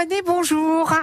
Moinet, 0.00 0.22
bonjour. 0.26 0.94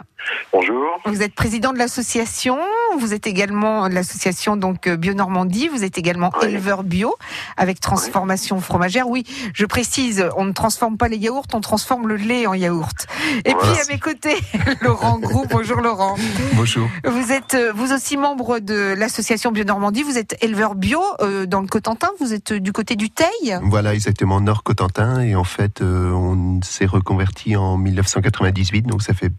Bonjour. 0.52 0.88
Vous 1.05 1.21
êtes 1.21 1.36
président 1.36 1.71
de 1.71 1.78
l'association, 1.78 2.58
vous 2.97 3.13
êtes 3.13 3.28
également 3.28 3.88
de 3.88 3.94
l'association 3.94 4.58
donc 4.58 4.89
Bio 4.89 5.13
Normandie, 5.13 5.68
vous 5.68 5.84
êtes 5.84 6.00
également 6.00 6.31
Oui. 6.42 6.47
éleveur 6.50 6.84
bio 6.84 7.15
avec 7.57 7.79
transformation 7.79 8.60
fromagère. 8.60 9.07
Oui, 9.07 9.23
je 9.54 9.65
précise, 9.68 10.25
on 10.36 10.46
ne 10.46 10.52
transforme 10.52 10.97
pas 10.97 11.07
les 11.10 11.18
yaourts, 11.18 11.46
on 11.54 11.62
transforme 11.62 12.08
le 12.08 12.15
lait 12.15 12.47
en 12.47 12.56
yaourt. 12.56 13.06
Et 13.46 13.54
Voilà. 13.54 13.72
puis 13.72 13.81
à 13.81 13.94
mes 13.94 13.99
côtés, 13.99 14.36
Laurent 14.81 15.20
Gros. 15.20 15.46
Bonjour 15.50 15.79
Laurent. 15.79 16.16
Bonjour. 16.54 16.90
Vous 17.05 17.32
êtes 17.32 17.54
euh, 17.54 17.72
vous 17.76 17.94
aussi 17.94 18.18
membre 18.18 18.58
de 18.59 18.95
l'association 18.98 19.52
Bio 19.52 19.64
Normandie, 19.64 20.02
vous 20.02 20.18
êtes 20.18 20.44
éleveur 20.44 20.73
bio 20.73 21.02
euh, 21.22 21.45
dans 21.45 21.62
le 21.62 21.68
Cotentin, 21.68 22.09
vous 22.20 22.34
êtes 22.34 22.54
euh, 22.54 22.59
du 22.59 22.73
côté 22.73 22.95
du 22.95 23.12
Teil. 23.12 23.59
Voilà 23.62 23.94
exactement 23.94 24.41
Nord 24.41 24.64
Cotentin 24.64 25.22
et 25.22 25.36
en 25.36 25.44
fait 25.44 25.82
euh, 25.82 26.12
on 26.12 26.59
s'est 26.64 26.88
reconverti 26.88 27.55
en 27.55 27.77
1998 27.77 28.87
donc 28.88 29.02
ça 29.04 29.14
fait 29.14 29.32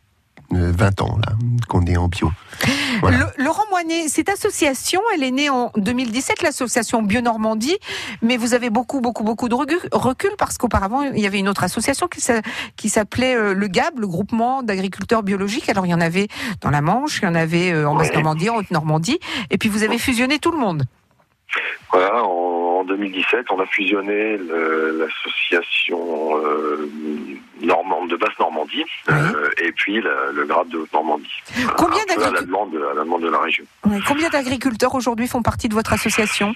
euh, 0.54 0.72
20 0.74 1.02
ans 1.02 1.18
là 1.26 1.32
qu'on 1.68 1.84
est 1.86 1.96
en 1.96 2.08
bio. 2.08 2.30
Voilà. 3.00 3.18
Le- 3.36 3.44
Laurent 3.44 3.64
Moinet, 3.70 4.08
cette 4.08 4.28
association, 4.30 5.00
elle 5.14 5.22
est 5.22 5.30
née 5.30 5.50
en 5.50 5.70
2017, 5.76 6.42
l'association 6.42 7.02
Bio 7.02 7.20
Normandie, 7.20 7.76
mais 8.22 8.36
vous 8.38 8.54
avez 8.54 8.70
beaucoup, 8.70 9.00
beaucoup, 9.00 9.24
beaucoup 9.24 9.48
de 9.48 9.54
recu- 9.54 9.88
recul 9.92 10.30
parce 10.38 10.56
qu'auparavant, 10.56 11.02
il 11.02 11.18
y 11.20 11.26
avait 11.26 11.38
une 11.38 11.48
autre 11.48 11.64
association 11.64 12.08
qui 12.08 12.20
s'a- 12.22 12.40
qui 12.76 12.88
s'appelait 12.88 13.36
euh, 13.36 13.52
le 13.54 13.66
GAB, 13.68 13.98
le 14.00 14.06
groupement 14.06 14.62
d'agriculteurs 14.62 15.22
biologiques. 15.22 15.68
Alors, 15.68 15.84
il 15.86 15.90
y 15.90 15.94
en 15.94 16.00
avait 16.00 16.28
dans 16.62 16.70
la 16.70 16.80
Manche, 16.80 17.18
il 17.20 17.26
y 17.26 17.28
en 17.28 17.34
avait 17.34 17.70
euh, 17.72 17.86
en. 17.88 17.94
Basse-Normandie, 17.96 18.48
en 18.48 18.56
Haute-Normandie, 18.56 19.18
et 19.50 19.58
puis 19.58 19.68
vous 19.68 19.82
avez 19.82 19.98
fusionné 19.98 20.38
tout 20.38 20.50
le 20.52 20.58
monde. 20.58 20.84
Voilà, 21.92 22.22
en, 22.24 22.80
en 22.80 22.84
2017, 22.84 23.46
on 23.50 23.60
a 23.60 23.66
fusionné 23.66 24.36
l'association 24.38 26.36
euh, 26.38 26.88
normande 27.62 28.10
de 28.10 28.16
Basse-Normandie 28.16 28.84
euh, 29.10 29.50
et 29.62 29.72
puis 29.72 30.00
la- 30.00 30.32
le 30.32 30.44
grade 30.46 30.68
de 30.68 30.78
Haute-Normandie. 30.78 31.26
Voilà, 31.54 31.72
Combien 31.76 32.02
à 32.02 32.06
d'agriculteurs 32.06 32.42
demande, 32.46 32.74
à 32.76 32.94
la 32.94 33.04
demande 33.04 33.22
de 33.22 33.28
la 33.30 33.38
région. 33.40 33.64
Combien 34.06 34.28
d'agriculteurs 34.28 34.94
aujourd'hui 34.94 35.26
font 35.28 35.42
partie 35.42 35.68
de 35.68 35.74
votre 35.74 35.92
association? 35.92 36.54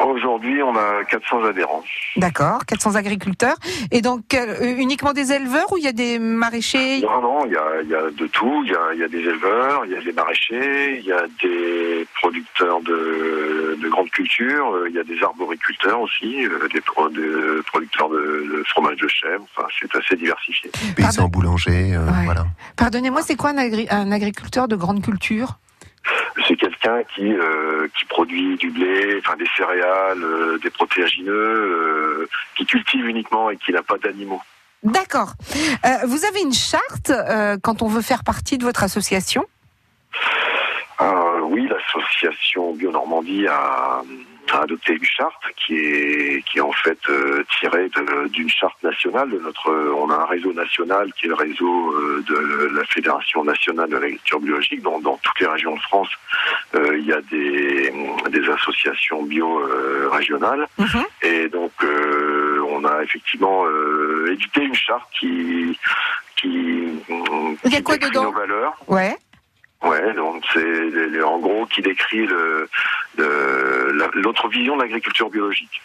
Aujourd'hui, 0.00 0.62
on 0.62 0.74
a 0.76 1.04
400 1.04 1.44
adhérents. 1.44 1.82
D'accord, 2.16 2.64
400 2.66 2.94
agriculteurs. 2.94 3.56
Et 3.90 4.00
donc, 4.00 4.32
euh, 4.34 4.74
uniquement 4.78 5.12
des 5.12 5.32
éleveurs 5.32 5.72
ou 5.72 5.76
il 5.76 5.84
y 5.84 5.88
a 5.88 5.92
des 5.92 6.18
maraîchers? 6.18 7.00
Non, 7.00 7.20
non, 7.20 7.46
il 7.46 7.52
y 7.52 7.56
a, 7.56 7.82
il 7.82 7.88
y 7.88 7.94
a 7.94 8.02
de 8.10 8.26
tout. 8.28 8.62
Il 8.64 8.70
y 8.70 8.74
a, 8.74 8.94
il 8.94 9.00
y 9.00 9.04
a 9.04 9.08
des 9.08 9.18
éleveurs, 9.18 9.84
il 9.86 9.92
y 9.92 9.96
a 9.96 10.00
des 10.00 10.12
maraîchers, 10.12 10.98
il 11.00 11.04
y 11.04 11.12
a 11.12 11.22
des 11.42 12.06
producteurs 12.20 12.80
de, 12.82 13.76
de 13.82 13.88
grandes 13.88 14.10
cultures, 14.10 14.70
euh, 14.74 14.88
il 14.88 14.94
y 14.94 14.98
a 15.00 15.04
des 15.04 15.20
arboriculteurs 15.22 16.00
aussi, 16.00 16.46
euh, 16.46 16.68
des, 16.72 16.80
pro- 16.80 17.08
des 17.08 17.62
producteurs 17.66 18.08
de, 18.08 18.16
de 18.56 18.64
fromage 18.68 18.96
de 18.96 19.08
chèvre. 19.08 19.44
Enfin, 19.56 19.68
c'est 19.80 19.94
assez 19.96 20.16
diversifié. 20.16 20.70
Paysans 20.96 21.28
boulangers, 21.28 21.94
euh, 21.94 22.06
Ouais. 22.06 22.24
voilà. 22.24 22.46
Pardonnez-moi, 22.76 23.22
c'est 23.22 23.36
quoi 23.36 23.50
un, 23.50 23.58
agri- 23.58 23.88
un 23.90 24.12
agriculteur 24.12 24.68
de 24.68 24.76
grande 24.76 25.02
culture 25.02 25.58
C'est 26.48 26.56
quelqu'un 26.56 27.02
qui 27.14 27.30
euh, 27.30 27.88
qui 27.96 28.06
produit 28.06 28.56
du 28.56 28.70
blé, 28.70 29.18
enfin 29.18 29.36
des 29.36 29.46
céréales, 29.54 30.24
euh, 30.24 30.58
des 30.62 30.70
protéagineux, 30.70 31.30
euh, 31.30 32.28
qui 32.56 32.64
cultive 32.64 33.06
uniquement 33.06 33.50
et 33.50 33.58
qui 33.58 33.70
n'a 33.70 33.82
pas 33.82 33.98
d'animaux. 33.98 34.40
D'accord. 34.82 35.34
Euh, 35.84 36.06
vous 36.06 36.24
avez 36.24 36.40
une 36.40 36.54
charte 36.54 37.10
euh, 37.10 37.58
quand 37.62 37.82
on 37.82 37.88
veut 37.88 38.00
faire 38.00 38.24
partie 38.24 38.56
de 38.56 38.64
votre 38.64 38.82
association? 38.82 39.44
Euh, 41.00 41.40
oui, 41.42 41.68
l'association 41.68 42.72
Bio 42.72 42.90
Normandie 42.90 43.46
a, 43.46 44.02
a 44.52 44.62
adopté 44.62 44.94
une 44.94 45.04
charte 45.04 45.42
qui 45.56 45.74
est 45.76 46.42
qui 46.46 46.58
est 46.58 46.60
en 46.62 46.72
fait 46.72 46.98
euh, 47.08 47.42
tirée 47.58 47.90
d'une 48.30 48.48
charte 48.50 48.82
nationale 48.82 49.30
de 49.30 49.38
notre. 49.38 49.70
On 49.96 50.10
a 50.10 50.14
un 50.14 50.26
réseau 50.26 50.52
national 50.52 51.12
qui 51.14 51.26
est 51.26 51.28
le 51.28 51.34
réseau 51.34 51.92
euh, 51.92 52.22
de 52.28 52.70
la 52.76 52.84
Fédération 52.84 53.44
nationale 53.44 53.88
de 53.90 53.96
l'agriculture 53.96 54.40
biologique. 54.40 54.82
Dans, 54.82 54.98
dans 55.00 55.16
toutes 55.22 55.40
les 55.40 55.46
régions 55.46 55.74
de 55.74 55.80
France, 55.80 56.08
euh, 56.74 56.96
il 56.98 57.06
y 57.06 57.12
a 57.12 57.20
des 57.22 57.92
des 58.30 58.48
associations 58.50 59.22
bio 59.22 59.60
euh, 59.60 60.08
régionales. 60.10 60.66
Mhm. 60.78 61.04
Et 61.22 61.48
donc, 61.48 61.72
euh, 61.82 62.60
on 62.70 62.84
a 62.84 63.02
effectivement 63.02 63.64
euh, 63.66 64.30
édité 64.32 64.62
une 64.64 64.74
charte 64.74 65.08
qui 65.18 65.78
qui, 66.36 66.48
Il 67.64 67.72
y 67.72 67.74
a 67.74 67.78
qui 67.78 67.82
quoi 67.82 67.94
décrit 67.96 68.10
dedans? 68.10 68.24
nos 68.24 68.32
valeurs. 68.32 68.74
Ouais. 68.86 69.16
Ouais, 69.84 70.12
donc 70.14 70.44
c'est 70.52 71.22
en 71.22 71.38
gros 71.38 71.66
qui 71.66 71.82
décrit 71.82 72.26
le- 72.26 72.68
le- 73.16 74.10
l'autre 74.14 74.48
vision 74.48 74.76
de 74.76 74.82
l'agriculture 74.82 75.30
biologique. 75.30 75.80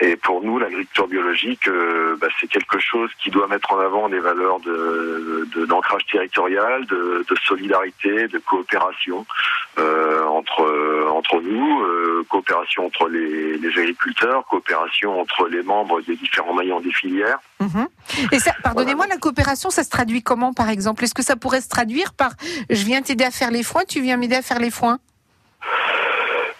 Et 0.00 0.16
pour 0.16 0.42
nous, 0.42 0.58
l'agriculture 0.58 1.06
biologique, 1.06 1.68
euh, 1.68 2.16
bah, 2.20 2.28
c'est 2.40 2.46
quelque 2.46 2.78
chose 2.78 3.10
qui 3.22 3.30
doit 3.30 3.46
mettre 3.48 3.72
en 3.72 3.78
avant 3.78 4.08
des 4.08 4.20
valeurs 4.20 4.60
de 4.60 5.46
d'ancrage 5.66 6.06
territorial, 6.06 6.86
de, 6.86 7.24
de 7.28 7.36
solidarité, 7.44 8.28
de 8.28 8.38
coopération 8.38 9.26
euh, 9.78 10.24
entre 10.26 11.08
entre 11.12 11.40
nous, 11.40 11.82
euh, 11.82 12.24
coopération 12.28 12.86
entre 12.86 13.08
les, 13.08 13.58
les 13.58 13.78
agriculteurs, 13.78 14.44
coopération 14.46 15.20
entre 15.20 15.48
les 15.48 15.62
membres 15.62 16.00
des 16.02 16.16
différents 16.16 16.54
maillons 16.54 16.80
des 16.80 16.92
filières. 16.92 17.38
Mhm. 17.60 17.88
Et 18.32 18.38
ça, 18.38 18.52
pardonnez-moi, 18.62 19.06
la 19.06 19.18
coopération, 19.18 19.70
ça 19.70 19.84
se 19.84 19.90
traduit 19.90 20.22
comment, 20.22 20.52
par 20.52 20.70
exemple? 20.70 21.04
Est-ce 21.04 21.14
que 21.14 21.22
ça 21.22 21.36
pourrait 21.36 21.60
se 21.60 21.68
traduire 21.68 22.12
par 22.14 22.32
je 22.68 22.84
viens 22.84 23.02
t'aider 23.02 23.24
à 23.24 23.30
faire 23.30 23.50
les 23.50 23.62
foins, 23.62 23.84
tu 23.86 24.00
viens 24.00 24.16
m'aider 24.16 24.36
à 24.36 24.42
faire 24.42 24.58
les 24.58 24.70
foins 24.70 24.98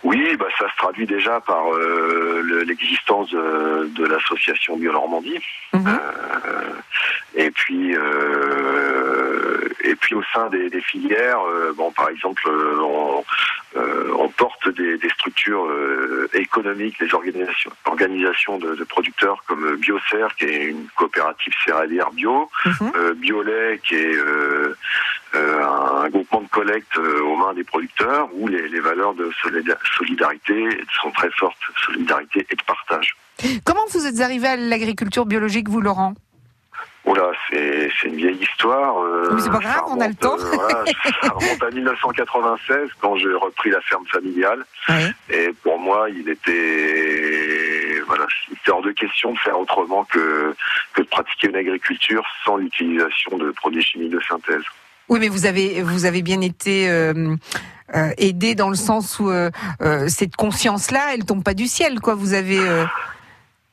Oui, 0.02 0.34
bah, 0.36 0.46
ça 0.58 0.66
se 0.70 0.76
traduit 0.78 1.06
déjà 1.06 1.40
par 1.40 1.74
euh, 1.74 2.40
le- 2.42 2.62
l'existence 2.62 3.30
de, 3.30 3.86
de 3.94 4.06
l'association 4.06 4.76
Bio-Normandie. 4.78 5.38
Mhm. 5.74 5.86
Euh, 5.86 6.72
et 7.34 7.50
puis, 7.50 7.94
euh, 7.96 9.68
et 9.84 9.94
puis 9.96 10.14
au 10.14 10.22
sein 10.32 10.48
des, 10.48 10.70
des 10.70 10.80
filières, 10.80 11.40
euh, 11.42 11.72
bon, 11.76 11.90
par 11.92 12.08
exemple, 12.08 12.42
euh, 12.48 12.78
on, 12.80 13.24
euh, 13.76 14.10
on 14.18 14.28
porte 14.30 14.68
des, 14.70 14.96
des 14.98 15.08
structures 15.10 15.64
euh, 15.66 16.28
économiques, 16.34 16.98
des 16.98 17.12
organisations, 17.14 17.70
organisations 17.84 18.58
de, 18.58 18.74
de 18.74 18.84
producteurs 18.84 19.42
comme 19.46 19.76
Biocer, 19.76 20.26
qui 20.38 20.44
est 20.46 20.64
une 20.64 20.86
coopérative 20.96 21.52
céréalière 21.64 22.10
bio, 22.12 22.50
euh, 22.96 23.14
Biolay, 23.14 23.80
qui 23.84 23.94
est 23.94 24.16
euh, 24.16 24.24
euh, 24.70 24.74
un 25.34 26.08
groupement 26.08 26.40
de 26.42 26.48
collecte 26.48 26.96
euh, 26.98 27.20
aux 27.22 27.36
mains 27.36 27.54
des 27.54 27.64
producteurs, 27.64 28.28
où 28.34 28.48
les, 28.48 28.68
les 28.68 28.80
valeurs 28.80 29.14
de 29.14 29.30
solida- 29.42 29.78
solidarité 29.96 30.68
sont 31.00 31.10
très 31.12 31.30
fortes, 31.32 31.56
solidarité 31.84 32.46
et 32.50 32.54
de 32.56 32.62
partage. 32.62 33.14
Comment 33.64 33.86
vous 33.92 34.06
êtes 34.06 34.20
arrivé 34.20 34.46
à 34.48 34.56
l'agriculture 34.56 35.24
biologique, 35.26 35.68
vous, 35.68 35.80
Laurent? 35.80 36.14
Oula, 37.06 37.30
c'est 37.48 37.90
c'est 37.98 38.08
une 38.08 38.16
vieille 38.16 38.42
histoire. 38.42 38.98
euh, 39.02 39.30
Mais 39.32 39.40
c'est 39.40 39.50
pas 39.50 39.58
grave, 39.58 39.84
on 39.88 39.98
a 40.00 40.08
le 40.08 40.14
temps. 40.14 40.36
euh, 40.38 40.50
voilà, 40.52 40.84
ça 41.22 41.28
remonte 41.30 41.62
à 41.62 41.70
1996 41.70 42.90
quand 43.00 43.16
j'ai 43.16 43.32
repris 43.32 43.70
la 43.70 43.80
ferme 43.80 44.04
familiale. 44.06 44.66
Ouais. 44.88 45.10
Et 45.30 45.48
pour 45.62 45.78
moi, 45.78 46.10
il 46.10 46.28
était 46.28 48.02
voilà, 48.06 48.26
c'était 48.48 48.70
hors 48.70 48.82
de 48.82 48.90
question 48.92 49.32
de 49.32 49.38
faire 49.38 49.58
autrement 49.58 50.04
que 50.04 50.54
que 50.92 51.00
de 51.02 51.06
pratiquer 51.06 51.48
une 51.48 51.56
agriculture 51.56 52.24
sans 52.44 52.56
l'utilisation 52.58 53.38
de 53.38 53.50
produits 53.52 53.82
chimiques 53.82 54.10
de 54.10 54.20
synthèse. 54.28 54.62
Oui, 55.10 55.18
mais 55.20 55.28
vous 55.28 55.44
avez, 55.44 55.82
vous 55.82 56.04
avez 56.06 56.22
bien 56.22 56.40
été 56.40 56.88
euh, 56.88 57.34
euh, 57.96 58.10
aidé 58.16 58.54
dans 58.54 58.70
le 58.70 58.76
sens 58.76 59.18
où 59.18 59.28
euh, 59.30 59.50
euh, 59.82 60.06
cette 60.08 60.36
conscience-là, 60.36 61.12
elle 61.14 61.24
tombe 61.24 61.42
pas 61.44 61.52
du 61.54 61.66
ciel, 61.66 62.00
quoi. 62.00 62.14
Vous 62.14 62.32
avez. 62.32 62.60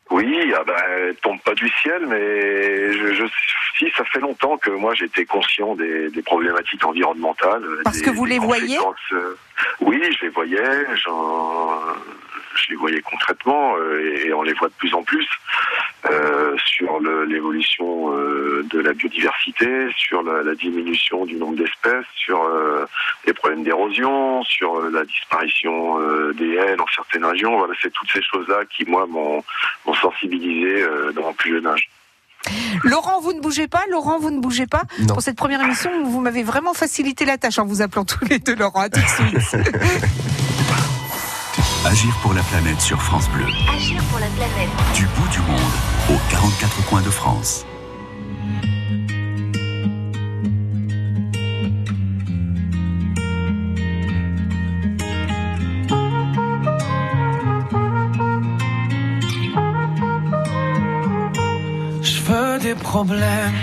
Oui, 0.10 0.54
ah 0.58 0.64
ben, 0.66 0.74
elle 0.90 1.16
tombe 1.18 1.40
pas 1.42 1.54
du 1.54 1.70
ciel, 1.82 2.06
mais 2.08 2.94
je, 2.94 3.14
je, 3.14 3.24
si 3.78 3.92
ça 3.96 4.06
fait 4.06 4.20
longtemps 4.22 4.58
que 4.58 4.70
moi 4.70 4.94
j'étais 4.96 5.26
conscient 5.26 5.76
des, 5.76 6.10
des 6.10 6.22
problématiques 6.22 6.84
environnementales. 6.86 7.62
Parce 7.84 7.98
des- 7.98 8.04
que 8.06 8.10
vous 8.10 8.24
les 8.24 8.40
voyez 8.40 8.80
Oui, 9.82 10.02
je 10.18 10.26
les 10.26 10.30
voyais, 10.32 10.64
je 12.58 12.72
les 12.72 12.76
voyais 12.76 13.02
concrètement 13.02 13.76
euh, 13.78 14.00
et, 14.24 14.28
et 14.28 14.34
on 14.34 14.42
les 14.44 14.54
voit 14.54 14.68
de 14.68 14.74
plus 14.74 14.94
en 14.94 15.04
plus 15.04 15.28
euh, 16.10 16.56
sur 16.66 17.00
l'évolution 17.28 18.14
euh, 18.14 18.64
de 18.70 18.80
la 18.80 18.94
biodiversité, 18.94 19.90
sur 19.96 20.24
la, 20.24 20.44
la 20.44 20.56
diminution 20.56 21.26
du 21.26 21.36
nombre 21.36 21.56
d'espèces, 21.58 22.06
sur 22.16 22.42
euh, 22.44 22.86
les 23.26 23.34
problèmes 23.34 23.64
d'érosion, 23.64 24.44
sur 24.44 24.78
euh, 24.80 24.90
la 24.92 25.04
disparition 25.06 26.00
euh, 26.00 26.34
des 26.34 26.54
haies 26.56 26.76
dans 26.76 26.86
certaines 26.96 27.26
régions. 27.26 27.58
Voilà, 27.58 27.74
c'est 27.82 27.92
toutes 27.94 28.12
ces 28.12 28.22
choses-là 28.22 28.60
qui 28.76 28.86
moi 28.86 29.06
m'ont 29.08 29.44
m'ont 29.86 29.94
sensibilisé 29.96 30.82
euh, 30.84 31.12
dans 31.14 31.24
mon 31.24 31.34
plus 31.34 31.54
jeune 31.54 31.68
âge. 31.68 31.90
Laurent, 32.84 33.20
vous 33.20 33.34
ne 33.34 33.42
bougez 33.42 33.68
pas? 33.68 33.82
Laurent, 33.90 34.20
vous 34.20 34.32
ne 34.32 34.40
bougez 34.40 34.68
pas? 34.68 34.84
Non. 35.00 35.08
Pour 35.16 35.22
cette 35.22 35.36
première 35.36 35.62
émission, 35.62 35.92
vous 36.06 36.22
m'avez 36.22 36.44
vraiment 36.44 36.74
facilité 36.74 37.26
la 37.26 37.38
tâche 37.38 37.60
en 37.60 37.66
vous 37.66 37.82
appelant 37.82 38.06
tous 38.06 38.24
les 38.30 38.40
deux 38.40 38.56
Laurent. 38.56 38.82
À 38.82 38.90
tout 38.90 39.00
de 39.02 39.40
suite. 39.40 39.58
Agir 41.86 42.16
pour 42.22 42.34
la 42.34 42.44
planète 42.44 42.82
sur 42.82 43.02
France 43.02 43.30
Bleu. 43.30 43.46
Agir 43.76 44.02
pour 44.10 44.20
la 44.20 44.28
planète. 44.28 44.70
Du 44.94 45.06
bout 45.06 45.28
du 45.30 45.40
monde, 45.40 45.76
aux 46.10 46.20
44 46.30 46.86
coins 46.86 47.02
de 47.02 47.10
France. 47.10 47.66
que 62.58 62.64
des 62.64 62.76
problèmes. 62.76 63.60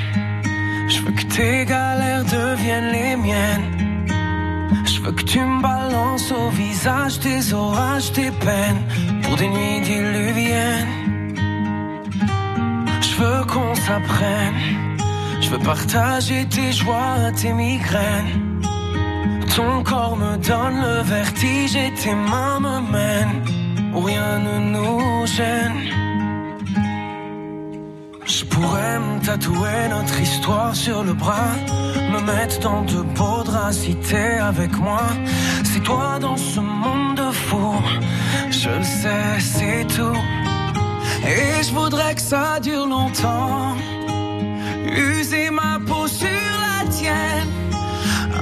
Je 0.88 1.00
veux 1.02 1.12
que 1.12 1.24
tes 1.24 1.64
galères 1.64 2.24
deviennent 2.24 2.92
les 2.92 3.16
miennes. 3.16 3.73
Veux 5.04 5.12
que 5.12 5.22
tu 5.22 5.38
me 5.38 5.60
balances 5.60 6.32
au 6.32 6.48
visage 6.48 7.20
tes 7.20 7.52
orages, 7.52 8.10
tes 8.12 8.30
peines 8.30 8.82
pour 9.22 9.36
des 9.36 9.48
nuits 9.48 9.82
diluviennes. 9.82 11.34
Je 13.02 13.14
veux 13.20 13.44
qu'on 13.44 13.74
s'apprenne. 13.74 14.54
Je 15.42 15.50
veux 15.50 15.58
partager 15.58 16.46
tes 16.46 16.72
joies, 16.72 17.30
tes 17.38 17.52
migraines. 17.52 18.62
Ton 19.54 19.82
corps 19.82 20.16
me 20.16 20.38
donne 20.38 20.80
le 20.80 21.02
vertige 21.02 21.76
et 21.76 21.92
tes 22.02 22.14
mains 22.14 22.60
me 22.60 22.80
mènent 22.90 23.42
où 23.94 24.00
rien 24.00 24.38
ne 24.38 24.58
nous 24.72 25.26
gêne. 25.26 26.03
Je 28.36 28.44
pourrais 28.46 28.98
me 28.98 29.20
tatouer 29.24 29.88
notre 29.90 30.20
histoire 30.20 30.74
sur 30.74 31.04
le 31.04 31.12
bras, 31.12 31.54
me 32.12 32.20
mettre 32.20 32.58
dans 32.58 32.82
de 32.82 33.00
beaux 33.16 33.44
draps 33.44 33.86
avec 34.40 34.76
moi. 34.76 35.02
C'est 35.62 35.84
toi 35.84 36.18
dans 36.20 36.36
ce 36.36 36.58
monde 36.58 37.16
de 37.16 37.30
fou, 37.30 37.74
je 38.50 38.70
le 38.70 38.82
sais, 38.82 39.38
c'est 39.38 39.86
tout. 39.86 40.18
Et 41.24 41.62
je 41.62 41.72
voudrais 41.72 42.16
que 42.16 42.20
ça 42.20 42.58
dure 42.58 42.86
longtemps, 42.88 43.76
user 44.96 45.50
ma 45.50 45.78
peau 45.86 46.08
sur 46.08 46.28
la 46.66 46.90
tienne. 46.90 47.63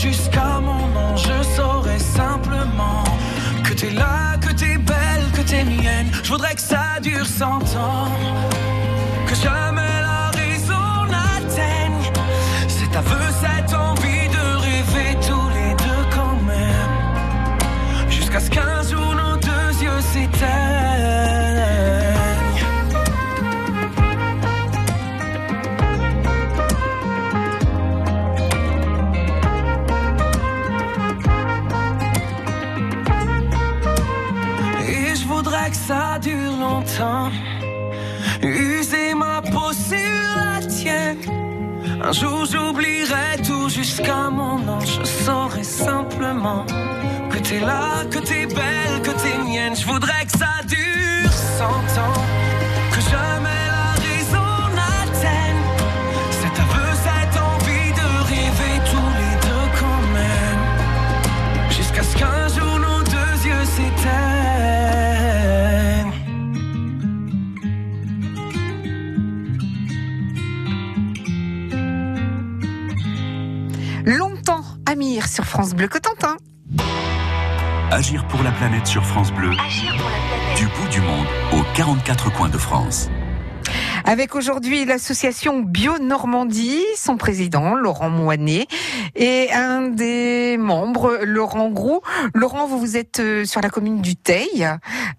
Jusqu'à 0.00 0.60
mon 0.60 0.86
nom. 0.88 1.16
Je 1.16 1.42
saurai 1.56 1.98
simplement 1.98 3.04
que 3.62 3.74
t'es 3.74 3.90
là, 3.90 4.36
que 4.40 4.52
t'es 4.52 4.78
belle, 4.78 5.26
que 5.34 5.42
t'es 5.42 5.64
mienne. 5.64 6.10
Je 6.22 6.30
voudrais 6.32 6.54
que 6.54 6.60
ça 6.60 6.98
dure 7.02 7.26
cent 7.26 7.60
ans. 7.76 8.08
Que 9.28 9.34
jamais 9.34 9.94
la 10.02 10.30
raison 10.40 11.06
n'atteigne 11.12 12.10
longtemps. 37.00 37.30
User 38.42 39.14
ma 39.14 39.42
peau 39.42 39.72
sur 39.72 39.96
la 40.36 40.66
tienne. 40.66 41.18
Un 42.02 42.12
jour 42.12 42.46
j'oublierai 42.46 43.42
tout 43.46 43.68
jusqu'à 43.68 44.30
mon 44.30 44.58
nom. 44.58 44.80
Je 44.80 45.04
saurai 45.04 45.64
simplement 45.64 46.64
que 47.30 47.38
t'es 47.38 47.60
là, 47.60 48.04
que 48.10 48.18
t'es 48.18 48.46
belle, 48.46 49.02
que 49.02 49.10
t'es 49.10 49.38
mienne. 49.44 49.74
Je 49.76 49.86
voudrais 49.86 50.24
que 50.24 50.38
ça 50.38 50.62
dure 50.66 51.32
cent 51.58 52.00
ans. 52.00 52.39
Sur 75.30 75.44
France 75.44 75.74
Bleu 75.74 75.86
Cotentin. 75.86 76.36
Agir 77.92 78.26
pour 78.26 78.42
la 78.42 78.50
planète 78.50 78.86
sur 78.86 79.04
France 79.06 79.32
Bleu. 79.32 79.50
Du 80.56 80.66
bout 80.66 80.88
du 80.90 81.00
monde 81.00 81.26
aux 81.52 81.76
44 81.76 82.32
coins 82.32 82.48
de 82.48 82.58
France. 82.58 83.08
Avec 84.04 84.34
aujourd'hui 84.34 84.84
l'association 84.84 85.60
Bio 85.60 85.98
Normandie, 85.98 86.82
son 86.96 87.16
président 87.16 87.74
Laurent 87.74 88.10
Moinet 88.10 88.66
et 89.14 89.52
un 89.52 89.82
des 89.82 90.56
membres 90.58 91.20
Laurent 91.22 91.70
Groux. 91.70 92.00
Laurent, 92.34 92.66
vous 92.66 92.80
vous 92.80 92.96
êtes 92.96 93.20
euh, 93.20 93.44
sur 93.44 93.60
la 93.60 93.70
commune 93.70 94.00
du 94.00 94.16
Teil 94.16 94.68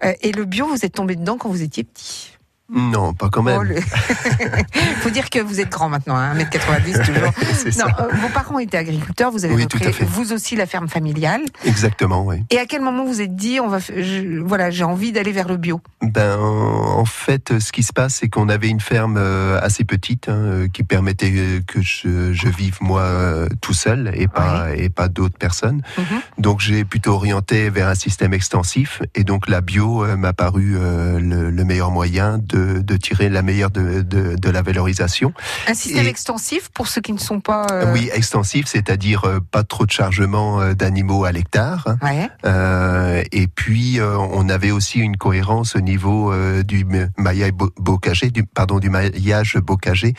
euh, 0.03 0.13
et 0.21 0.33
le 0.33 0.43
bio, 0.43 0.67
vous 0.67 0.83
êtes 0.83 0.93
tombé 0.93 1.15
dedans 1.15 1.37
quand 1.37 1.49
vous 1.49 1.61
étiez 1.61 1.85
petit. 1.85 2.37
Non, 2.73 3.13
pas 3.13 3.29
quand 3.29 3.43
même. 3.43 3.57
Oh, 3.59 3.63
le- 3.63 3.75
Faut 5.01 5.09
dire 5.09 5.29
que 5.29 5.39
vous 5.39 5.59
êtes 5.59 5.69
grand 5.69 5.89
maintenant, 5.89 6.15
hein, 6.15 6.33
1m90 6.35 7.05
toujours. 7.05 7.31
Non, 7.65 7.71
ça. 7.71 7.87
euh, 7.99 8.07
vos 8.21 8.29
parents 8.29 8.59
étaient 8.59 8.77
agriculteurs, 8.77 9.31
vous 9.31 9.45
avez 9.45 9.53
Oui, 9.53 9.67
tout 9.67 9.77
à 9.81 9.87
repris 9.87 9.93
fait. 9.93 10.05
vous 10.05 10.31
aussi 10.33 10.55
la 10.55 10.65
ferme 10.65 10.87
familiale. 10.87 11.41
Exactement, 11.65 12.25
oui. 12.25 12.43
Et 12.49 12.57
à 12.59 12.65
quel 12.65 12.81
moment 12.81 13.05
vous 13.05 13.21
êtes 13.21 13.35
dit, 13.35 13.59
on 13.59 13.67
va, 13.67 13.79
je- 13.79 14.39
voilà, 14.41 14.69
j'ai 14.71 14.83
envie 14.83 15.11
d'aller 15.11 15.31
vers 15.31 15.47
le 15.47 15.57
bio? 15.57 15.81
Ben, 16.01 16.37
en 16.39 17.05
fait, 17.05 17.59
ce 17.59 17.71
qui 17.71 17.83
se 17.83 17.93
passe, 17.93 18.15
c'est 18.15 18.29
qu'on 18.29 18.49
avait 18.49 18.69
une 18.69 18.79
ferme 18.79 19.17
euh, 19.17 19.59
assez 19.61 19.83
petite 19.83 20.29
hein, 20.29 20.33
euh, 20.35 20.67
qui 20.67 20.83
permettait 20.83 21.33
euh, 21.35 21.59
que 21.67 21.81
je, 21.81 22.31
je 22.33 22.47
vive 22.47 22.77
moi 22.81 23.01
euh, 23.01 23.47
tout 23.61 23.73
seul 23.73 24.11
et 24.15 24.27
pas 24.27 24.69
et 24.75 24.89
pas 24.89 25.07
d'autres 25.07 25.37
personnes. 25.37 25.81
Mhm. 25.97 26.21
Donc 26.37 26.59
j'ai 26.61 26.85
plutôt 26.85 27.11
orienté 27.13 27.69
vers 27.69 27.87
un 27.87 27.95
système 27.95 28.33
extensif 28.33 29.01
et 29.15 29.23
donc 29.23 29.47
la 29.49 29.61
bio 29.61 30.03
euh, 30.03 30.15
m'a 30.15 30.33
paru 30.33 30.73
euh, 30.75 31.19
le, 31.19 31.49
le 31.49 31.63
meilleur 31.65 31.91
moyen 31.91 32.37
de, 32.37 32.60
de 32.81 32.97
tirer 32.97 33.29
la 33.29 33.41
meilleure 33.41 33.71
de, 33.71 34.01
de, 34.01 34.35
de 34.35 34.49
la 34.49 34.61
valorisation. 34.61 35.33
Un 35.67 35.73
système 35.73 36.05
Et- 36.05 36.09
extensif 36.09 36.69
pour 36.73 36.87
ceux 36.87 37.01
qui 37.01 37.13
ne 37.13 37.19
sont 37.19 37.39
pas. 37.39 37.67
euh, 37.71 37.91
Oui, 37.93 38.09
extensif, 38.13 38.65
c'est-à-dire 38.67 39.25
euh, 39.25 39.39
pas 39.39 39.63
trop 39.63 39.85
de 39.85 39.91
chargement 39.91 40.61
euh, 40.61 40.73
d'animaux 40.73 41.25
à 41.25 41.31
l'hectare. 41.31 41.85
Ouais. 42.01 42.27
Euh, 42.45 43.23
et 43.31 43.47
puis 43.47 43.99
euh, 43.99 44.17
on 44.17 44.49
avait 44.49 44.71
aussi 44.71 44.99
une 44.99 45.17
cohérence 45.17 45.75
au 45.75 45.81
niveau 45.81 46.33
du 46.63 46.85
maillage 47.17 47.51
bo- 47.53 47.71
bocagé, 47.77 48.29
du 48.29 48.43
pardon 48.43 48.79
du 48.79 48.89
maillage 48.89 49.57
bocagé. 49.57 50.13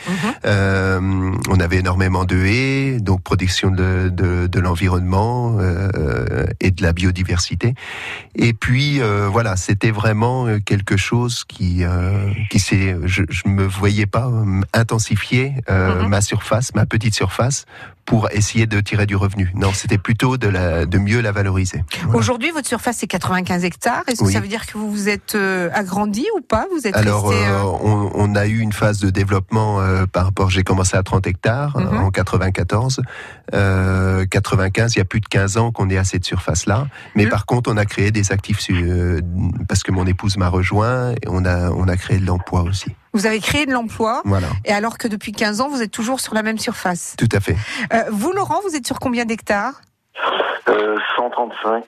Mhm. 0.45 1.41
On 1.49 1.59
avait 1.59 1.77
énormément 1.77 2.25
de 2.25 2.37
haies, 2.37 2.99
donc 2.99 3.21
protection 3.23 3.71
de, 3.71 4.09
de, 4.09 4.47
de 4.47 4.59
l'environnement 4.59 5.57
et 6.59 6.71
de 6.71 6.81
la 6.83 6.93
biodiversité. 6.93 7.73
Et 8.35 8.53
puis 8.53 8.99
voilà, 9.31 9.55
c'était 9.55 9.91
vraiment 9.91 10.47
quelque 10.65 10.97
chose 10.97 11.43
qui 11.47 11.83
euh, 11.83 12.29
qui 12.49 12.59
s'est, 12.59 12.95
je, 13.03 13.23
je 13.29 13.47
me 13.47 13.65
voyais 13.65 14.05
pas 14.05 14.25
euh, 14.27 14.61
intensifier 14.73 15.53
euh, 15.69 16.01
Mhm. 16.03 16.09
ma 16.09 16.21
surface, 16.21 16.73
ma 16.75 16.85
petite 16.85 17.15
surface, 17.15 17.65
pour 18.05 18.29
essayer 18.31 18.65
de 18.65 18.79
tirer 18.81 19.05
du 19.05 19.15
revenu. 19.15 19.51
Non, 19.55 19.71
c'était 19.73 19.97
plutôt 19.97 20.37
de, 20.37 20.47
la, 20.47 20.85
de 20.85 20.97
mieux 20.97 21.21
la 21.21 21.31
valoriser. 21.31 21.83
Voilà. 22.03 22.17
Aujourd'hui, 22.19 22.51
votre 22.51 22.67
surface 22.67 22.97
c'est 22.97 23.07
95 23.07 23.63
hectares. 23.63 24.03
Est-ce 24.07 24.19
que 24.19 24.25
Oui. 24.25 24.33
ça 24.33 24.39
veut 24.39 24.47
dire 24.47 24.65
que 24.65 24.77
vous 24.77 24.91
vous 24.91 25.09
êtes 25.09 25.35
euh, 25.35 25.69
agrandi 25.73 26.25
ou 26.37 26.41
pas? 26.41 26.65
Vous 26.71 26.85
êtes 26.87 26.95
Alors, 26.95 27.29
resté, 27.29 27.45
euh, 27.45 27.59
euh, 27.59 27.63
on, 27.81 28.11
on 28.13 28.35
a 28.35 28.45
eu 28.47 28.59
une 28.59 28.73
phase 28.73 28.99
de 28.99 29.09
développement 29.09 29.79
euh, 29.79 30.05
par 30.05 30.25
rapport. 30.25 30.49
J'ai 30.49 30.63
commencé 30.63 30.97
à 30.97 31.03
30 31.03 31.27
hectares 31.27 31.77
Mhm. 31.77 31.97
en 32.03 32.11
94. 32.11 33.01
Euh, 33.53 34.25
95, 34.25 34.95
il 34.95 34.99
y 34.99 35.01
a 35.01 35.05
plus 35.05 35.19
de 35.19 35.27
15 35.27 35.57
ans 35.57 35.71
qu'on 35.71 35.89
est 35.89 35.97
à 35.97 36.03
cette 36.03 36.25
surface-là. 36.25 36.87
Mais 37.15 37.23
Le- 37.25 37.29
par 37.29 37.45
contre, 37.45 37.71
on 37.71 37.77
a 37.77 37.85
créé 37.85 38.11
des 38.11 38.31
actifs 38.31 38.59
parce 39.67 39.83
que 39.83 39.91
mon 39.91 40.05
épouse 40.05 40.37
m'a 40.37 40.49
rejoint. 40.49 41.11
Et 41.11 41.27
on 41.27 41.45
a 41.45 41.69
on 41.71 41.87
a 41.87 41.97
créé 41.97 42.17
de 42.19 42.25
l'emploi 42.25 42.61
aussi. 42.63 42.91
Vous 43.13 43.25
avez 43.27 43.39
créé 43.39 43.65
de 43.65 43.71
l'emploi. 43.71 44.21
Voilà, 44.25 44.47
Et 44.65 44.71
alors 44.73 44.97
que 44.97 45.07
depuis 45.07 45.31
15 45.31 45.61
ans, 45.61 45.69
vous 45.69 45.81
êtes 45.81 45.91
toujours 45.91 46.19
sur 46.19 46.33
la 46.33 46.41
même 46.43 46.57
surface. 46.57 47.15
tout 47.17 47.29
à 47.31 47.39
fait. 47.39 47.55
Euh, 47.93 48.03
vous, 48.11 48.31
Laurent, 48.31 48.59
vous 48.67 48.75
êtes 48.75 48.87
sur 48.87 48.99
combien 48.99 49.25
d'hectares? 49.25 49.81
Euh, 50.69 50.97
135. 51.15 51.83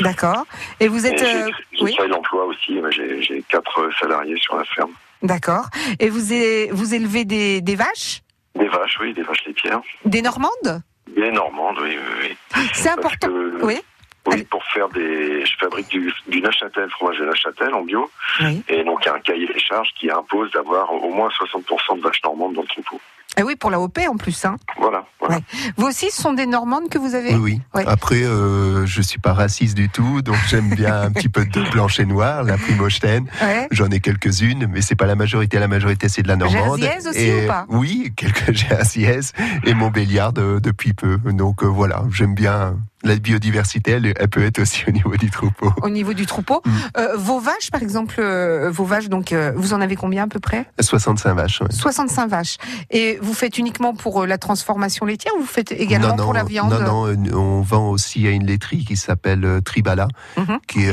D'accord. 0.00 0.44
Et 0.80 0.88
vous 0.88 1.06
êtes... 1.06 1.18
J'ai 1.18 1.26
euh, 1.42 1.50
j'ai 1.72 1.84
oui, 1.84 1.94
créé 1.96 2.08
l'emploi 2.08 2.44
aussi. 2.46 2.78
J'ai 3.20 3.44
quatre 3.48 3.90
salariés 4.00 4.36
sur 4.40 4.56
la 4.56 4.64
ferme. 4.64 4.90
d'accord. 5.22 5.66
Et 5.98 6.08
vous, 6.08 6.32
é- 6.32 6.70
vous 6.72 6.94
élevez 6.94 7.24
des, 7.24 7.60
des 7.60 7.74
vaches? 7.76 8.22
Des 8.54 8.68
vaches, 8.68 8.98
oui, 9.00 9.12
des 9.14 9.22
vaches 9.22 9.44
laitières. 9.46 9.80
Des 10.04 10.22
Normandes? 10.22 10.82
Des 11.14 11.30
normandes, 11.30 11.76
oui, 11.82 11.96
oui, 12.20 12.36
oui. 12.56 12.66
C'est 12.72 12.88
important. 12.90 13.28
que- 13.28 13.62
Oui. 13.64 13.78
Oui, 14.26 14.44
pour 14.44 14.62
faire 14.72 14.88
des. 14.88 15.44
Je 15.44 15.52
fabrique 15.60 15.88
du, 15.88 16.12
du 16.28 16.40
Neuchâtel, 16.40 16.88
fromage 16.90 17.18
de 17.18 17.24
Neuchâtel 17.26 17.74
en 17.74 17.82
bio. 17.82 18.10
Oui. 18.40 18.62
Et 18.68 18.82
donc, 18.84 19.00
il 19.02 19.06
y 19.06 19.08
a 19.10 19.14
un 19.14 19.20
cahier 19.20 19.46
des 19.46 19.60
charges 19.60 19.88
qui 19.98 20.10
impose 20.10 20.50
d'avoir 20.52 20.90
au 20.92 21.12
moins 21.12 21.28
60% 21.28 21.98
de 21.98 22.02
vaches 22.02 22.22
normandes 22.24 22.54
dans 22.54 22.62
le 22.62 22.68
troupeau. 22.68 23.00
Et 23.36 23.42
oui, 23.42 23.56
pour 23.56 23.70
la 23.72 23.80
OP 23.80 23.98
en 24.08 24.16
plus. 24.16 24.44
Hein. 24.44 24.56
Voilà, 24.78 25.04
voilà. 25.18 25.36
Ouais. 25.36 25.42
Vous 25.76 25.86
aussi, 25.88 26.08
ce 26.12 26.22
sont 26.22 26.34
des 26.34 26.46
Normandes 26.46 26.88
que 26.88 26.98
vous 26.98 27.16
avez 27.16 27.34
Oui, 27.34 27.40
oui. 27.40 27.60
Ouais. 27.74 27.84
Après, 27.86 28.22
euh, 28.22 28.86
je 28.86 29.02
suis 29.02 29.18
pas 29.18 29.32
raciste 29.32 29.76
du 29.76 29.88
tout, 29.88 30.22
donc 30.22 30.36
j'aime 30.48 30.68
bien 30.70 31.02
un 31.02 31.10
petit 31.10 31.28
peu 31.28 31.44
de 31.44 31.70
blanche 31.72 31.98
et 31.98 32.04
noir, 32.06 32.44
la 32.44 32.56
primochtaine. 32.56 33.28
Ouais. 33.42 33.66
J'en 33.72 33.88
ai 33.90 33.98
quelques-unes, 33.98 34.68
mais 34.70 34.82
c'est 34.82 34.94
pas 34.94 35.06
la 35.06 35.16
majorité. 35.16 35.58
La 35.58 35.66
majorité, 35.66 36.08
c'est 36.08 36.22
de 36.22 36.28
la 36.28 36.36
normande. 36.36 36.78
Jersiaise 36.80 37.08
aussi 37.08 37.18
et, 37.26 37.44
ou 37.44 37.48
pas? 37.48 37.66
Oui, 37.70 38.12
quelques 38.16 38.52
jersiaises 38.68 39.32
et 39.64 39.74
mon 39.74 39.90
béliard 39.90 40.32
de- 40.32 40.60
depuis 40.62 40.92
peu. 40.92 41.18
Donc 41.24 41.64
euh, 41.64 41.66
voilà, 41.66 42.04
j'aime 42.12 42.34
bien 42.36 42.76
la 43.04 43.16
biodiversité. 43.16 43.92
Elle, 43.92 44.12
elle 44.18 44.28
peut 44.28 44.44
être 44.44 44.58
aussi 44.60 44.84
au 44.88 44.90
niveau 44.90 45.16
du 45.16 45.30
troupeau. 45.30 45.72
Au 45.82 45.90
niveau 45.90 46.14
du 46.14 46.26
troupeau. 46.26 46.62
Mm. 46.64 46.70
Euh, 46.98 47.16
vos 47.16 47.38
vaches, 47.40 47.70
par 47.70 47.82
exemple, 47.82 48.16
euh, 48.18 48.70
vos 48.70 48.84
vaches, 48.84 49.08
donc, 49.08 49.32
euh, 49.32 49.52
vous 49.56 49.72
en 49.74 49.80
avez 49.80 49.96
combien 49.96 50.24
à 50.24 50.26
peu 50.28 50.40
près? 50.40 50.66
65 50.80 51.34
vaches. 51.34 51.60
ouais. 51.60 51.68
65 51.70 52.28
vaches. 52.28 52.56
Et 52.90 53.18
vous 53.22 53.34
faites 53.34 53.58
uniquement 53.58 53.94
pour 53.94 54.26
la 54.26 54.38
transformation 54.38 55.06
laitière 55.06 55.32
ou 55.38 55.40
vous 55.42 55.46
faites 55.46 55.72
également 55.72 56.08
non, 56.08 56.16
non, 56.16 56.24
pour 56.24 56.32
la 56.34 56.44
viande? 56.44 56.72
Non, 56.72 57.06
non, 57.14 57.36
on 57.38 57.60
vend 57.62 57.90
aussi 57.90 58.26
à 58.26 58.30
une 58.30 58.46
laiterie 58.46 58.84
qui 58.84 58.96
s'appelle 58.96 59.60
Tribala, 59.64 60.08
Mhm. 60.36 60.58
qui 60.66 60.84
est 60.84 60.92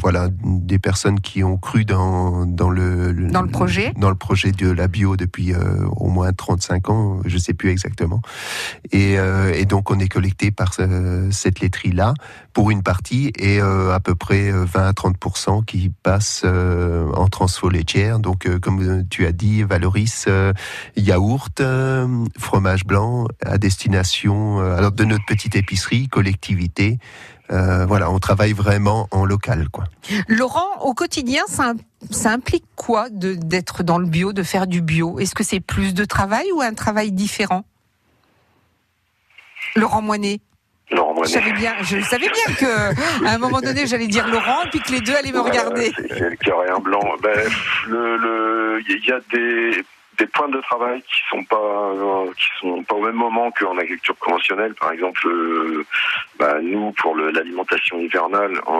voilà 0.00 0.28
des 0.44 0.78
personnes 0.78 1.20
qui 1.20 1.42
ont 1.44 1.56
cru 1.56 1.84
dans 1.84 2.46
dans 2.46 2.70
le, 2.70 3.12
Dans 3.30 3.42
le 3.42 3.48
projet. 3.48 3.92
dans 3.96 4.10
le 4.10 4.14
projet 4.16 4.52
de 4.52 4.70
la 4.70 4.88
bio 4.88 5.16
depuis 5.16 5.54
au 5.96 6.08
moins 6.08 6.32
35 6.32 6.90
ans, 6.90 7.20
je 7.24 7.38
sais 7.38 7.54
plus 7.54 7.70
exactement. 7.70 8.20
Et, 8.92 9.14
et 9.54 9.64
donc 9.64 9.90
on 9.90 9.98
est 9.98 10.08
collecté 10.08 10.50
par 10.50 10.74
cette 11.30 11.60
laiterie 11.60 11.92
là 11.92 12.14
pour 12.52 12.70
une 12.70 12.82
partie 12.82 13.32
et 13.38 13.60
euh, 13.60 13.92
à 13.92 14.00
peu 14.00 14.14
près 14.14 14.50
euh, 14.50 14.64
20 14.64 14.88
à 14.88 14.92
30% 14.92 15.64
qui 15.64 15.90
passent 16.02 16.42
euh, 16.44 17.12
en 17.12 17.28
transfo 17.28 17.68
laitière. 17.68 18.18
Donc 18.18 18.46
euh, 18.46 18.58
comme 18.58 18.82
euh, 18.82 19.02
tu 19.10 19.26
as 19.26 19.32
dit, 19.32 19.62
Valoris 19.62 20.24
euh, 20.26 20.52
yaourt, 20.96 21.60
euh, 21.60 22.24
fromage 22.38 22.86
blanc 22.86 23.26
à 23.44 23.58
destination 23.58 24.60
euh, 24.60 24.76
alors 24.76 24.92
de 24.92 25.04
notre 25.04 25.26
petite 25.26 25.54
épicerie, 25.54 26.08
collectivité. 26.08 26.98
Euh, 27.52 27.86
voilà, 27.86 28.10
on 28.10 28.18
travaille 28.18 28.52
vraiment 28.52 29.06
en 29.10 29.24
local, 29.24 29.68
quoi. 29.68 29.84
Laurent, 30.26 30.80
au 30.80 30.94
quotidien, 30.94 31.42
ça, 31.46 31.74
ça 32.10 32.32
implique 32.32 32.64
quoi 32.74 33.08
d'être 33.10 33.82
dans 33.82 33.98
le 33.98 34.06
bio, 34.06 34.32
de 34.32 34.42
faire 34.42 34.66
du 34.66 34.80
bio? 34.80 35.18
Est-ce 35.20 35.34
que 35.34 35.44
c'est 35.44 35.60
plus 35.60 35.94
de 35.94 36.04
travail 36.04 36.46
ou 36.52 36.60
un 36.60 36.74
travail 36.74 37.12
différent? 37.12 37.64
Laurent 39.76 40.02
Moinet, 40.02 40.40
Je 40.90 41.28
savais 41.28 41.52
bien, 41.52 41.74
je 41.82 42.00
savais 42.00 42.28
bien 42.28 42.54
que 42.58 43.26
à 43.26 43.34
un 43.34 43.38
moment 43.38 43.60
donné 43.60 43.86
j'allais 43.86 44.06
dire 44.06 44.28
Laurent 44.28 44.62
et 44.64 44.68
puis 44.70 44.80
que 44.80 44.92
les 44.92 45.00
deux 45.00 45.14
allaient 45.14 45.32
me 45.32 45.38
Voilà, 45.38 45.50
regarder. 45.62 45.92
C'est 45.96 46.48
et 46.48 46.70
un 46.70 46.78
blanc. 46.78 47.02
Ben, 47.22 47.48
le, 47.88 48.16
le, 48.16 48.80
il 48.88 49.04
y 49.04 49.12
a 49.12 49.18
des, 49.32 49.84
des 50.18 50.26
points 50.26 50.48
de 50.48 50.60
travail 50.60 51.02
qui 51.02 51.20
sont 51.28 51.42
pas, 51.44 51.56
euh, 51.56 52.26
qui 52.36 52.46
sont 52.60 52.82
pas 52.84 52.94
au 52.94 53.02
même 53.02 53.14
moment 53.16 53.50
qu'en 53.50 53.76
agriculture 53.76 54.16
conventionnelle. 54.18 54.74
Par 54.74 54.92
exemple, 54.92 55.26
euh, 55.26 55.84
ben, 56.38 56.60
nous, 56.62 56.92
pour 56.92 57.16
l'alimentation 57.16 57.98
hivernale, 57.98 58.60
on, 58.66 58.72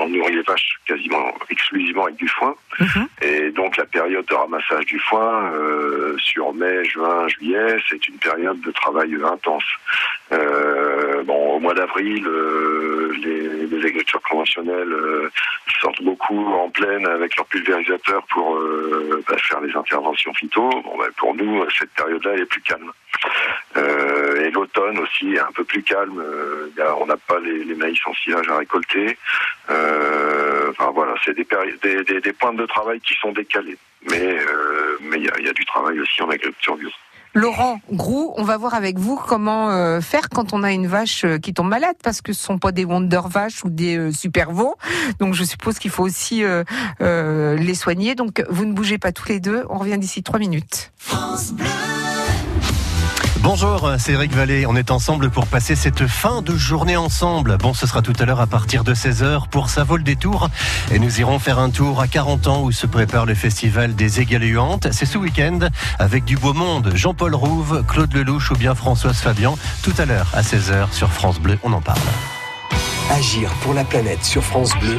on 0.00 0.08
nourrit 0.08 0.34
les 0.34 0.42
vaches 0.42 0.78
quasiment 0.86 1.32
exclusivement 1.50 2.04
avec 2.04 2.16
du 2.16 2.28
foin. 2.28 2.54
Mhm. 2.80 3.08
Et 3.22 3.50
donc 3.50 3.76
la 3.76 3.86
période 3.86 4.26
de 4.26 4.34
ramassage 4.34 4.86
du 4.86 4.98
foin 4.98 5.52
euh, 5.52 6.16
sur 6.18 6.52
mai, 6.54 6.84
juin, 6.84 7.26
juillet, 7.28 7.76
c'est 7.88 8.06
une 8.08 8.18
période 8.18 8.60
de 8.60 8.70
travail 8.72 9.16
intense. 9.24 9.64
Euh, 10.32 10.87
bon, 11.24 11.56
au 11.56 11.60
mois 11.60 11.74
d'avril, 11.74 12.26
euh, 12.26 13.12
les, 13.22 13.76
agricultures 13.78 14.22
conventionnelles 14.22 14.92
euh, 14.92 15.30
sortent 15.80 16.02
beaucoup 16.02 16.44
en 16.46 16.68
pleine 16.68 17.06
avec 17.06 17.36
leur 17.36 17.46
pulvérisateur 17.46 18.22
pour 18.30 18.56
euh, 18.56 19.22
bah, 19.28 19.36
faire 19.38 19.60
les 19.60 19.74
interventions 19.74 20.34
phyto. 20.34 20.68
Bah, 20.98 21.06
pour 21.16 21.34
nous, 21.34 21.64
cette 21.70 21.90
période-là, 21.90 22.34
est 22.34 22.44
plus 22.46 22.60
calme. 22.62 22.90
Euh, 23.76 24.44
et 24.44 24.50
l'automne 24.50 24.98
aussi 24.98 25.34
est 25.34 25.40
un 25.40 25.52
peu 25.52 25.64
plus 25.64 25.82
calme. 25.82 26.20
Euh, 26.20 26.68
on 27.00 27.06
n'a 27.06 27.16
pas 27.16 27.38
les, 27.40 27.74
maïs 27.74 27.98
en 28.06 28.14
silage 28.14 28.48
à 28.48 28.58
récolter. 28.58 29.16
Euh, 29.70 30.70
enfin 30.70 30.90
voilà, 30.92 31.14
c'est 31.24 31.34
des, 31.34 31.46
des, 31.82 32.20
des, 32.20 32.32
points 32.32 32.52
de 32.52 32.66
travail 32.66 33.00
qui 33.00 33.14
sont 33.14 33.32
décalés. 33.32 33.78
Mais 34.10 34.38
euh, 34.38 34.98
il 35.14 35.24
y 35.24 35.28
a, 35.28 35.40
y 35.40 35.48
a 35.48 35.52
du 35.52 35.64
travail 35.66 36.00
aussi 36.00 36.22
en 36.22 36.30
agriculture 36.30 36.76
bio. 36.76 36.90
Laurent 37.38 37.80
Grou, 37.92 38.34
on 38.36 38.42
va 38.42 38.56
voir 38.56 38.74
avec 38.74 38.98
vous 38.98 39.14
comment 39.14 39.70
euh, 39.70 40.00
faire 40.00 40.28
quand 40.28 40.52
on 40.52 40.64
a 40.64 40.72
une 40.72 40.88
vache 40.88 41.24
euh, 41.24 41.38
qui 41.38 41.54
tombe 41.54 41.68
malade, 41.68 41.94
parce 42.02 42.20
que 42.20 42.32
ce 42.32 42.42
sont 42.42 42.58
pas 42.58 42.72
des 42.72 42.84
Wonder 42.84 43.20
vaches 43.30 43.64
ou 43.64 43.70
des 43.70 43.96
euh, 43.96 44.10
super 44.10 44.50
veaux. 44.50 44.74
Donc 45.20 45.34
je 45.34 45.44
suppose 45.44 45.78
qu'il 45.78 45.92
faut 45.92 46.02
aussi 46.02 46.42
euh, 46.42 46.64
les 47.56 47.74
soigner. 47.76 48.16
Donc 48.16 48.44
vous 48.50 48.64
ne 48.64 48.72
bougez 48.72 48.98
pas 48.98 49.12
tous 49.12 49.28
les 49.28 49.38
deux. 49.38 49.64
On 49.70 49.78
revient 49.78 49.98
d'ici 49.98 50.24
trois 50.24 50.40
minutes. 50.40 50.90
Bonjour, 53.50 53.92
c'est 53.98 54.12
Eric 54.12 54.34
Vallée. 54.34 54.66
On 54.66 54.76
est 54.76 54.90
ensemble 54.90 55.30
pour 55.30 55.46
passer 55.46 55.74
cette 55.74 56.06
fin 56.06 56.42
de 56.42 56.54
journée 56.54 56.98
ensemble. 56.98 57.56
Bon, 57.56 57.72
ce 57.72 57.86
sera 57.86 58.02
tout 58.02 58.12
à 58.18 58.26
l'heure 58.26 58.42
à 58.42 58.46
partir 58.46 58.84
de 58.84 58.92
16h 58.92 59.48
pour 59.48 59.70
Ça 59.70 59.84
vaut 59.84 59.96
le 59.96 60.02
détour. 60.02 60.50
Et 60.90 60.98
nous 60.98 61.18
irons 61.18 61.38
faire 61.38 61.58
un 61.58 61.70
tour 61.70 61.98
à 62.02 62.08
40 62.08 62.46
ans 62.46 62.62
où 62.62 62.72
se 62.72 62.86
prépare 62.86 63.24
le 63.24 63.34
festival 63.34 63.94
des 63.94 64.20
Égaluantes. 64.20 64.88
C'est 64.92 65.06
ce 65.06 65.16
week-end 65.16 65.60
avec 65.98 66.26
du 66.26 66.36
beau 66.36 66.52
monde. 66.52 66.92
Jean-Paul 66.94 67.34
Rouve, 67.34 67.84
Claude 67.88 68.12
Lelouch 68.12 68.50
ou 68.50 68.54
bien 68.54 68.74
Françoise 68.74 69.16
Fabian. 69.16 69.56
Tout 69.82 69.94
à 69.96 70.04
l'heure 70.04 70.28
à 70.34 70.42
16h 70.42 70.92
sur 70.92 71.10
France 71.10 71.40
Bleu. 71.40 71.58
On 71.62 71.72
en 71.72 71.80
parle. 71.80 72.00
Agir 73.10 73.50
pour 73.62 73.72
la 73.72 73.84
planète 73.84 74.22
sur 74.22 74.44
France 74.44 74.70
Bleu, 74.80 74.98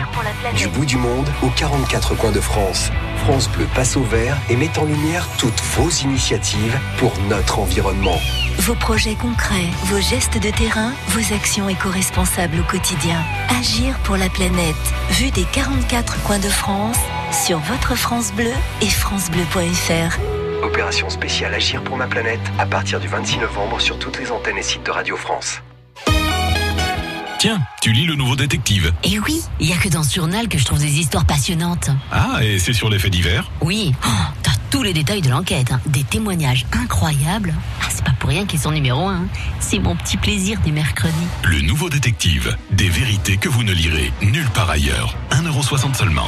du 0.56 0.68
bout 0.68 0.86
du 0.86 0.98
monde 0.98 1.28
aux 1.44 1.50
44 1.50 2.16
coins 2.16 2.32
de 2.32 2.42
France. 2.42 2.89
France 3.18 3.48
Bleu 3.50 3.68
passe 3.75 3.98
au 3.98 4.04
vert 4.04 4.36
et 4.50 4.56
met 4.56 4.72
en 4.80 4.86
lumière 4.86 5.28
toutes 5.38 5.62
vos 5.75 5.89
initiatives 5.89 6.80
pour 6.98 7.13
notre 7.30 7.60
environnement. 7.60 8.18
Vos 8.58 8.74
projets 8.74 9.13
concrets, 9.13 9.70
vos 9.86 10.01
gestes 10.01 10.42
de 10.42 10.50
terrain, 10.50 10.92
vos 11.10 11.34
actions 11.34 11.70
éco-responsables 11.70 12.60
au 12.60 12.63
quotidien. 12.63 13.24
Agir 13.60 13.96
pour 14.04 14.18
la 14.18 14.30
planète. 14.30 14.75
Vue 15.12 15.30
des 15.30 15.46
44 15.54 16.24
coins 16.24 16.39
de 16.39 16.50
France 16.50 16.98
sur 17.32 17.60
votre 17.60 17.96
France 17.96 18.34
Bleu 18.34 18.51
et 18.82 18.89
francebleu.fr. 18.89 20.20
Opération 20.63 21.10
spéciale 21.10 21.54
Agir 21.54 21.84
pour 21.84 21.96
ma 21.96 22.08
planète 22.08 22.42
à 22.58 22.66
partir 22.66 23.00
du 23.00 23.08
26 23.08 23.38
novembre 23.38 23.80
sur 23.80 24.00
toutes 24.00 24.20
les 24.20 24.32
antennes 24.32 24.58
et 24.58 24.63
sites 24.63 24.86
de 24.86 24.92
Radio 24.92 25.16
France. 25.16 25.62
Tiens, 27.39 27.62
tu 27.81 27.93
lis 27.93 28.05
le 28.05 28.15
nouveau 28.15 28.36
détective. 28.36 28.91
Et 29.05 29.17
oui, 29.19 29.41
il 29.62 29.69
y 29.69 29.72
a 29.74 29.77
que 29.77 29.88
dans 29.88 30.03
ce 30.03 30.13
journal 30.13 30.50
que 30.50 30.58
je 30.58 30.65
trouve 30.65 30.79
des 30.79 31.00
histoires 31.00 31.24
passionnantes. 31.25 31.89
Ah, 32.12 32.39
et 32.43 32.60
c'est 32.60 32.74
sur 32.74 32.89
les 32.89 33.00
faits 33.00 33.13
divers 33.13 33.50
Oui, 33.62 33.93
oh, 34.05 34.10
t'as 34.43 34.51
tous 34.69 34.84
les 34.84 34.91
détails 34.93 35.22
de 35.22 35.29
l'enquête, 35.29 35.72
hein. 35.72 35.79
des 35.86 36.03
témoignages 36.03 36.65
incroyables. 36.74 37.53
Ah, 37.81 37.86
c'est 37.89 38.03
pas 38.03 38.12
pour 38.19 38.29
rien 38.29 38.46
qu'ils 38.46 38.60
sont 38.60 38.72
numéro 38.72 39.08
un. 39.08 39.15
hein. 39.22 39.27
C'est 39.62 39.79
mon 39.79 39.96
petit 39.96 40.17
plaisir 40.17 40.60
du 40.65 40.74
mercredi. 40.74 41.13
Le 41.46 41.62
nouveau 41.62 41.89
détective. 41.89 42.58
Des 42.72 42.89
vérités 42.89 43.38
que 43.38 43.48
vous 43.48 43.63
ne 43.63 43.72
lirez 43.72 44.12
nulle 44.22 44.50
part 44.53 44.69
ailleurs. 44.69 45.15
1,60€ 45.31 45.96
seulement. 45.96 46.27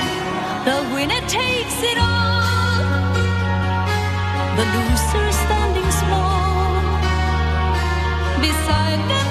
The 0.63 0.77
winner 0.93 1.19
takes 1.21 1.81
it 1.81 1.97
all, 1.97 2.83
the 4.57 4.65
loser 4.75 5.31
standing 5.31 5.89
small 5.89 6.69
beside 8.39 9.01
the 9.09 9.30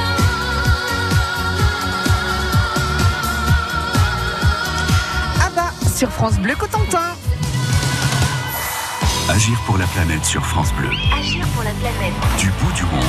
sur 6.01 6.09
France 6.09 6.39
Bleu 6.39 6.55
Cotentin. 6.55 7.13
Agir 9.29 9.55
pour 9.67 9.77
la 9.77 9.85
planète 9.85 10.25
sur 10.25 10.43
France 10.43 10.73
Bleu. 10.73 10.89
Agir 11.15 11.45
pour 11.49 11.63
la 11.63 11.69
planète. 11.73 12.13
Du 12.39 12.49
bout 12.49 12.71
du 12.71 12.81
monde, 12.85 13.03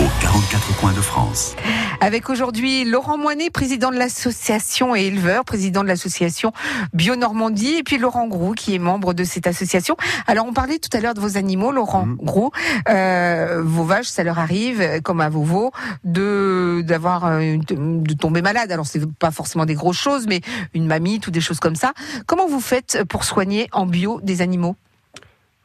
aux 0.00 0.08
44 0.20 0.76
coins 0.80 0.92
de 0.92 1.00
France. 1.00 1.56
Avec 2.00 2.30
aujourd'hui 2.30 2.84
Laurent 2.84 3.18
Moinet, 3.18 3.50
président 3.50 3.90
de 3.90 3.96
l'association 3.96 4.94
et 4.94 5.06
éleveur, 5.06 5.44
président 5.44 5.82
de 5.82 5.88
l'association 5.88 6.52
Bio 6.92 7.16
Normandie, 7.16 7.78
et 7.78 7.82
puis 7.82 7.98
Laurent 7.98 8.28
Grou, 8.28 8.52
qui 8.54 8.74
est 8.76 8.78
membre 8.78 9.12
de 9.12 9.24
cette 9.24 9.48
association. 9.48 9.96
Alors, 10.28 10.46
on 10.46 10.52
parlait 10.52 10.78
tout 10.78 10.96
à 10.96 11.00
l'heure 11.00 11.14
de 11.14 11.20
vos 11.20 11.36
animaux, 11.36 11.72
Laurent 11.72 12.06
Mhm. 12.06 12.16
Grou. 12.22 12.50
Euh, 12.88 13.60
vos 13.64 13.82
vaches, 13.84 14.06
ça 14.06 14.22
leur 14.22 14.38
arrive, 14.38 14.80
euh, 14.80 15.00
comme 15.00 15.20
à 15.20 15.28
vos 15.28 15.42
veaux, 15.42 15.72
de 16.04 16.82
d'avoir 16.86 17.24
euh, 17.26 17.56
de 17.68 18.14
tomber 18.14 18.40
malade. 18.42 18.70
Alors, 18.70 18.86
c'est 18.86 19.04
pas 19.18 19.32
forcément 19.32 19.66
des 19.66 19.74
grosses 19.74 19.98
choses, 19.98 20.26
mais 20.28 20.42
une 20.74 20.86
mamite 20.86 21.26
ou 21.26 21.30
des 21.32 21.40
choses 21.40 21.58
comme 21.58 21.76
ça. 21.76 21.92
Comment 22.26 22.46
vous 22.46 22.60
faites 22.60 23.02
pour 23.08 23.24
soigner 23.24 23.68
en 23.72 23.86
bio 23.86 24.20
des 24.22 24.42
animaux? 24.42 24.76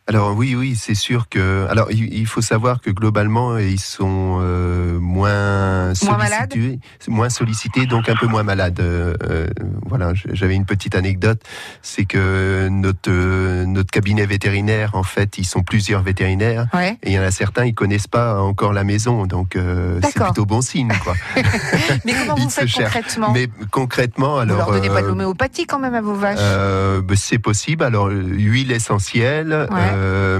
Alors 0.05 0.35
oui, 0.35 0.53
oui, 0.53 0.75
c'est 0.75 0.95
sûr 0.95 1.29
que. 1.29 1.65
Alors 1.69 1.89
il 1.91 2.25
faut 2.27 2.41
savoir 2.41 2.81
que 2.81 2.89
globalement 2.89 3.57
ils 3.57 3.79
sont 3.79 4.39
euh, 4.41 4.99
moins 4.99 5.93
sollicités, 5.95 6.79
moins 7.07 7.29
sollicités, 7.29 7.85
donc 7.85 8.09
un 8.09 8.15
peu 8.15 8.27
moins 8.27 8.43
malades. 8.43 8.81
Euh, 8.81 9.13
euh, 9.29 9.47
voilà, 9.87 10.11
j'avais 10.33 10.55
une 10.55 10.65
petite 10.65 10.95
anecdote, 10.95 11.41
c'est 11.81 12.03
que 12.03 12.67
notre 12.69 13.09
euh, 13.09 13.65
notre 13.65 13.91
cabinet 13.91 14.25
vétérinaire, 14.25 14.91
en 14.95 15.03
fait, 15.03 15.37
ils 15.37 15.45
sont 15.45 15.63
plusieurs 15.63 16.01
vétérinaires 16.03 16.67
Ouais. 16.73 16.97
et 17.03 17.11
il 17.11 17.13
y 17.13 17.19
en 17.19 17.23
a 17.23 17.31
certains 17.31 17.63
ils 17.65 17.73
connaissent 17.73 18.07
pas 18.07 18.41
encore 18.41 18.73
la 18.73 18.83
maison, 18.83 19.25
donc 19.25 19.55
euh, 19.55 19.99
c'est 20.03 20.21
plutôt 20.21 20.45
bon 20.45 20.59
signe, 20.61 20.91
quoi. 21.03 21.13
Mais 22.05 22.13
comment 22.13 22.35
vous 22.43 22.49
faites 22.49 22.69
concrètement? 22.71 23.31
Mais 23.31 23.47
concrètement, 23.71 24.33
Vous 24.33 24.39
alors. 24.41 24.57
leur 24.57 24.71
donnez 24.73 24.89
pas 24.89 24.99
de 25.01 25.05
euh, 25.05 25.09
l'homéopathie 25.09 25.65
quand 25.65 25.79
même 25.79 25.95
à 25.95 26.01
vos 26.01 26.15
vaches? 26.15 26.39
euh, 26.41 27.01
ben, 27.01 27.15
c'est 27.15 27.39
possible. 27.39 27.83
Alors, 27.85 28.07
euh, 28.07 28.21
huile 28.21 28.71
essentielle, 28.73 29.67
euh, 29.93 30.39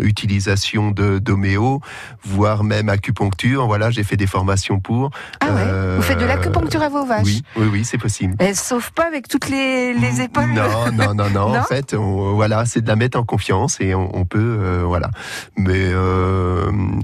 utilisation 0.00 0.90
de 0.90 1.18
d'homéo, 1.18 1.80
voire 2.24 2.64
même 2.64 2.88
acupuncture. 2.88 3.66
Voilà, 3.66 3.90
j'ai 3.90 4.04
fait 4.04 4.16
des 4.16 4.26
formations 4.26 4.80
pour. 4.80 5.10
Ah 5.40 5.46
ouais 5.52 5.62
Euh, 5.66 5.94
Vous 5.96 6.02
faites 6.02 6.18
de 6.18 6.24
l'acupuncture 6.26 6.82
à 6.82 6.88
vos 6.88 7.04
vaches 7.06 7.24
Oui, 7.26 7.42
oui, 7.56 7.66
oui, 7.72 7.84
c'est 7.84 7.98
possible. 7.98 8.34
Elles 8.38 8.56
sauvent 8.56 8.92
pas 8.92 9.06
avec 9.06 9.28
toutes 9.28 9.48
les, 9.48 9.94
les 9.94 10.20
épaules 10.20 10.50
Non, 10.52 10.92
non, 10.92 11.14
non, 11.14 11.30
non. 11.30 11.48
Non 11.52 11.58
en 11.60 11.62
fait, 11.64 11.94
on- 11.94 12.34
voilà, 12.34 12.64
c'est 12.66 12.80
de 12.80 12.88
la 12.88 12.96
mettre 12.96 13.18
en 13.18 13.24
confiance 13.24 13.80
et 13.80 13.94
on, 13.94 14.14
on 14.16 14.24
peut, 14.24 14.38
euh, 14.60 14.82
voilà. 14.86 15.10
Mais 15.56 15.90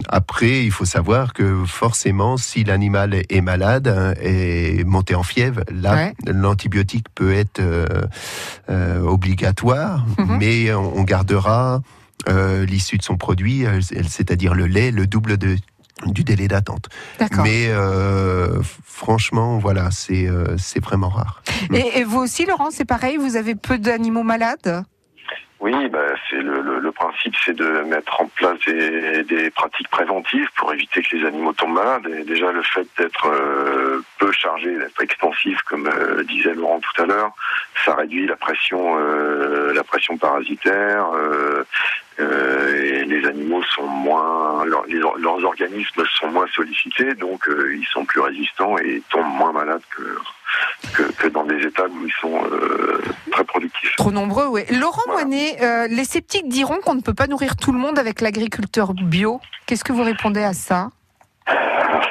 après, 0.09 0.64
il 0.64 0.70
faut 0.70 0.85
savoir 0.85 1.33
que 1.33 1.64
forcément, 1.66 2.37
si 2.37 2.64
l'animal 2.64 3.14
est 3.29 3.40
malade 3.40 3.88
hein, 3.88 4.14
et 4.22 4.85
monté 4.85 5.14
en 5.14 5.22
fièvre, 5.22 5.61
là, 5.72 5.94
Ouais. 5.94 6.14
l'antibiotique 6.27 7.07
peut 7.14 7.33
être 7.33 7.61
obligatoire, 9.05 10.05
Mhm. 10.18 10.37
mais 10.38 10.72
on, 10.74 10.98
on 10.98 11.03
gardera 11.03 11.78
euh, 12.28 12.64
l'issue 12.64 12.98
de 12.98 13.02
son 13.02 13.16
produit, 13.16 13.64
c'est-à-dire 13.81 14.54
le 14.54 14.66
lait, 14.66 14.90
le 14.90 15.07
double 15.07 15.37
de 15.37 15.57
du 16.07 16.22
délai 16.22 16.46
d'attente. 16.46 16.88
Mais 17.42 17.66
euh, 17.70 18.61
franchement, 18.85 19.59
voilà, 19.59 19.90
c'est 19.90 20.28
euh, 20.28 20.57
c'est 20.57 20.78
vraiment 20.78 21.09
rare. 21.09 21.42
Et, 21.72 21.98
et 21.98 22.04
vous 22.04 22.20
aussi, 22.20 22.46
Laurent, 22.46 22.70
c'est 22.70 22.85
pareil 22.85 23.16
Vous 23.16 23.37
avez 23.37 23.57
peu 23.57 23.78
d'animaux 23.78 24.22
malades? 24.22 24.85
Oui, 25.61 25.74
bah, 25.88 25.98
c'est 26.31 26.37
le, 26.37 26.61
le, 26.62 26.78
le 26.78 26.92
principe, 26.92 27.35
c'est 27.44 27.57
de 27.57 27.83
mettre 27.83 28.20
en 28.20 28.26
place 28.26 28.61
des, 28.64 29.24
des 29.24 29.50
pratiques 29.50 29.88
préventives 29.88 30.46
pour 30.57 30.72
éviter 30.72 31.02
que 31.02 31.16
les 31.16 31.26
animaux 31.26 31.52
tombent 31.52 31.74
malades. 31.74 32.07
Et 32.16 32.22
déjà, 32.22 32.52
le 32.52 32.62
fait 32.62 32.87
d'être 32.96 33.26
euh, 33.26 34.00
peu 34.20 34.31
chargé, 34.31 34.78
d'être 34.78 35.02
extensif, 35.02 35.59
comme 35.62 35.88
euh, 35.88 36.22
disait 36.22 36.54
Laurent 36.54 36.78
tout 36.78 37.02
à 37.02 37.07
l'heure, 37.07 37.33
ça 37.85 37.96
réduit 37.96 38.28
la 38.28 38.37
pression, 38.37 38.98
euh, 39.00 39.72
la 39.74 39.83
pression 39.83 40.16
parasitaire. 40.16 41.09
Euh, 42.20 42.83
et 42.83 43.04
les 43.04 43.26
animaux 43.26 43.62
sont 43.74 43.87
moins, 43.87 44.64
leur- 44.64 44.87
les 44.87 45.00
or- 45.02 45.16
leurs 45.18 45.44
organismes 45.44 46.04
sont 46.18 46.28
moins 46.31 46.46
sollicités, 46.54 47.14
donc 47.14 47.48
euh, 47.48 47.74
ils 47.76 47.87
sont 47.87 48.04
plus 48.04 48.20
résistants 48.20 48.76
et 48.78 49.02
tombent 49.11 49.35
moins 49.37 49.52
malades 49.52 49.83
que 49.96 50.18
que, 50.94 51.02
que 51.12 51.28
dans 51.28 51.44
des 51.44 51.61
états 51.66 51.87
où 51.87 52.07
ils 52.07 52.12
sont 52.20 52.42
euh, 52.50 53.02
très 53.31 53.44
productifs. 53.44 53.94
Trop 53.96 54.11
nombreux, 54.11 54.46
oui. 54.46 54.62
Laurent 54.70 55.02
Voilà. 55.07 55.24
Moinet, 55.26 55.59
euh, 55.62 55.87
les 55.88 56.04
sceptiques 56.04 56.48
diront 56.48 56.78
qu'on 56.83 56.94
ne 56.94 57.02
peut 57.02 57.12
pas 57.14 57.26
nourrir 57.26 57.57
tout 57.57 57.70
le 57.72 57.78
monde 57.78 57.98
avec 57.98 58.20
l'agriculteur 58.22 58.94
bio. 58.94 59.40
Qu'est-ce 59.66 59.85
que 59.85 59.92
vous 59.92 60.02
répondez 60.02 60.42
à 60.42 60.54
ça? 60.54 60.90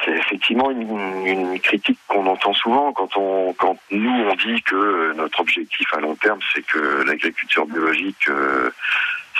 C'est 0.04 0.12
effectivement 0.16 0.70
une, 0.70 1.26
une 1.26 1.60
critique 1.60 1.98
qu'on 2.08 2.26
entend 2.26 2.52
souvent 2.54 2.92
quand 2.92 3.16
on, 3.16 3.52
quand 3.54 3.76
nous 3.90 4.10
on 4.10 4.34
dit 4.36 4.62
que 4.62 5.12
notre 5.16 5.40
objectif 5.40 5.86
à 5.94 6.00
long 6.00 6.14
terme, 6.16 6.38
c'est 6.54 6.64
que 6.64 7.02
l'agriculture 7.06 7.66
biologique 7.66 8.28
euh, 8.28 8.70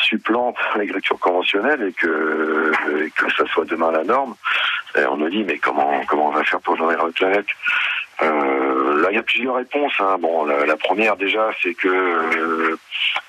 supplante 0.03 0.57
l'agriculture 0.77 1.19
conventionnelle 1.19 1.83
et 1.83 1.93
que, 1.93 2.73
que 3.15 3.33
ça 3.33 3.45
soit 3.47 3.65
demain 3.65 3.93
la 3.93 4.05
norme. 4.05 4.35
On 4.97 5.17
nous 5.17 5.31
dit 5.31 5.45
mais 5.45 5.59
comment 5.59 6.05
comment 6.07 6.29
on 6.29 6.33
va 6.33 6.45
faire 6.45 6.61
pour 6.61 6.77
nourrir 6.77 6.99
notre 7.05 7.15
planète? 7.15 7.47
Euh, 8.23 8.68
Là, 9.03 9.09
il 9.11 9.17
y 9.17 9.19
a 9.19 9.23
plusieurs 9.23 9.55
réponses. 9.57 9.93
hein. 10.01 10.17
Bon, 10.21 10.45
la, 10.45 10.67
la 10.67 10.77
première 10.77 11.17
déjà, 11.17 11.51
c'est 11.63 11.75
que 11.75 11.89
euh, 11.89 12.77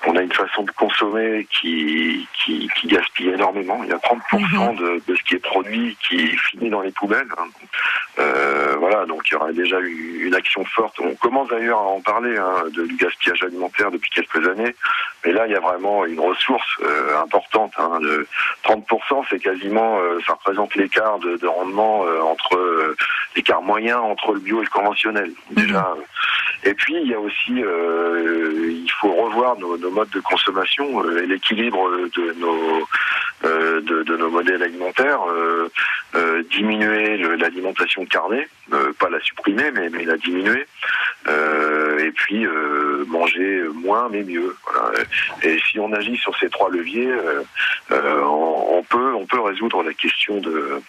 on 0.06 0.16
a 0.16 0.22
une 0.22 0.32
façon 0.32 0.62
de 0.62 0.70
consommer 0.72 1.46
qui, 1.50 2.26
qui, 2.44 2.68
qui 2.76 2.86
gaspille 2.88 3.28
énormément. 3.30 3.80
Il 3.84 3.90
y 3.90 3.92
a 3.92 3.96
30% 3.98 4.76
de, 4.76 5.02
de 5.06 5.16
ce 5.16 5.22
qui 5.24 5.34
est 5.36 5.38
produit 5.38 5.96
qui 6.06 6.28
finit 6.36 6.70
dans 6.70 6.80
les 6.82 6.90
poubelles. 6.92 7.28
hein. 7.38 7.44
Euh, 8.18 8.74
voilà, 8.78 9.06
donc 9.06 9.22
il 9.30 9.34
y 9.34 9.36
aurait 9.36 9.52
déjà 9.52 9.78
eu 9.80 10.24
une 10.26 10.34
action 10.34 10.64
forte. 10.64 10.98
On 11.00 11.14
commence 11.14 11.48
d'ailleurs 11.48 11.78
à 11.78 11.82
en 11.86 12.00
parler 12.00 12.36
hein, 12.36 12.64
de, 12.72 12.84
du 12.84 12.96
gaspillage 12.96 13.42
alimentaire 13.42 13.90
depuis 13.90 14.10
quelques 14.10 14.46
années, 14.46 14.74
mais 15.24 15.32
là 15.32 15.46
il 15.46 15.52
y 15.52 15.56
a 15.56 15.60
vraiment 15.60 16.04
une 16.04 16.20
ressource 16.20 16.68
euh, 16.82 17.18
importante. 17.22 17.72
Hein, 17.78 17.98
de 18.00 18.26
30%, 18.64 19.24
c'est 19.30 19.38
quasiment, 19.38 19.98
ça 20.26 20.32
représente 20.34 20.74
l'écart 20.74 21.18
de, 21.20 21.36
de 21.36 21.46
rendement 21.46 22.00
entre 22.22 22.94
l'écart 23.36 23.62
moyen 23.62 23.98
entre 23.98 24.32
le 24.34 24.40
bio 24.40 24.60
et 24.60 24.64
le 24.64 24.70
conventionnel. 24.70 25.32
Déjà. 25.50 25.94
euh, 25.96 26.02
et 26.62 26.74
puis 26.74 26.94
il 27.02 27.08
y 27.08 27.14
a 27.14 27.20
aussi, 27.20 27.62
euh, 27.62 28.68
il 28.70 28.90
faut 29.00 29.12
revoir 29.12 29.56
nos, 29.58 29.78
nos 29.78 29.90
modes 29.90 30.10
de 30.10 30.20
consommation 30.20 31.02
euh, 31.04 31.22
et 31.22 31.26
l'équilibre 31.26 31.88
de 32.16 32.32
nos 32.38 32.86
euh, 33.44 33.80
de, 33.80 34.02
de 34.02 34.16
nos 34.16 34.28
modèles 34.28 34.62
alimentaires, 34.62 35.20
euh, 35.30 35.70
euh, 36.14 36.42
diminuer 36.50 37.16
l'alimentation 37.38 38.04
carnée, 38.04 38.46
euh, 38.74 38.92
pas 38.98 39.08
la 39.08 39.20
supprimer, 39.20 39.70
mais, 39.70 39.88
mais 39.88 40.04
la 40.04 40.18
diminuer, 40.18 40.66
euh, 41.26 41.98
et 42.00 42.10
puis 42.10 42.44
euh, 42.44 43.04
manger 43.06 43.62
moins 43.72 44.08
mais 44.10 44.22
mieux. 44.22 44.54
Voilà. 44.70 44.98
Et 45.42 45.58
si 45.70 45.78
on 45.78 45.90
agit 45.94 46.18
sur 46.18 46.36
ces 46.36 46.50
trois 46.50 46.68
leviers, 46.70 47.10
on, 47.90 48.76
on 48.78 48.82
peut 48.82 49.14
on 49.14 49.24
peut 49.24 49.40
résoudre 49.40 49.82
la 49.82 49.94
question 49.94 50.38
de 50.40 50.82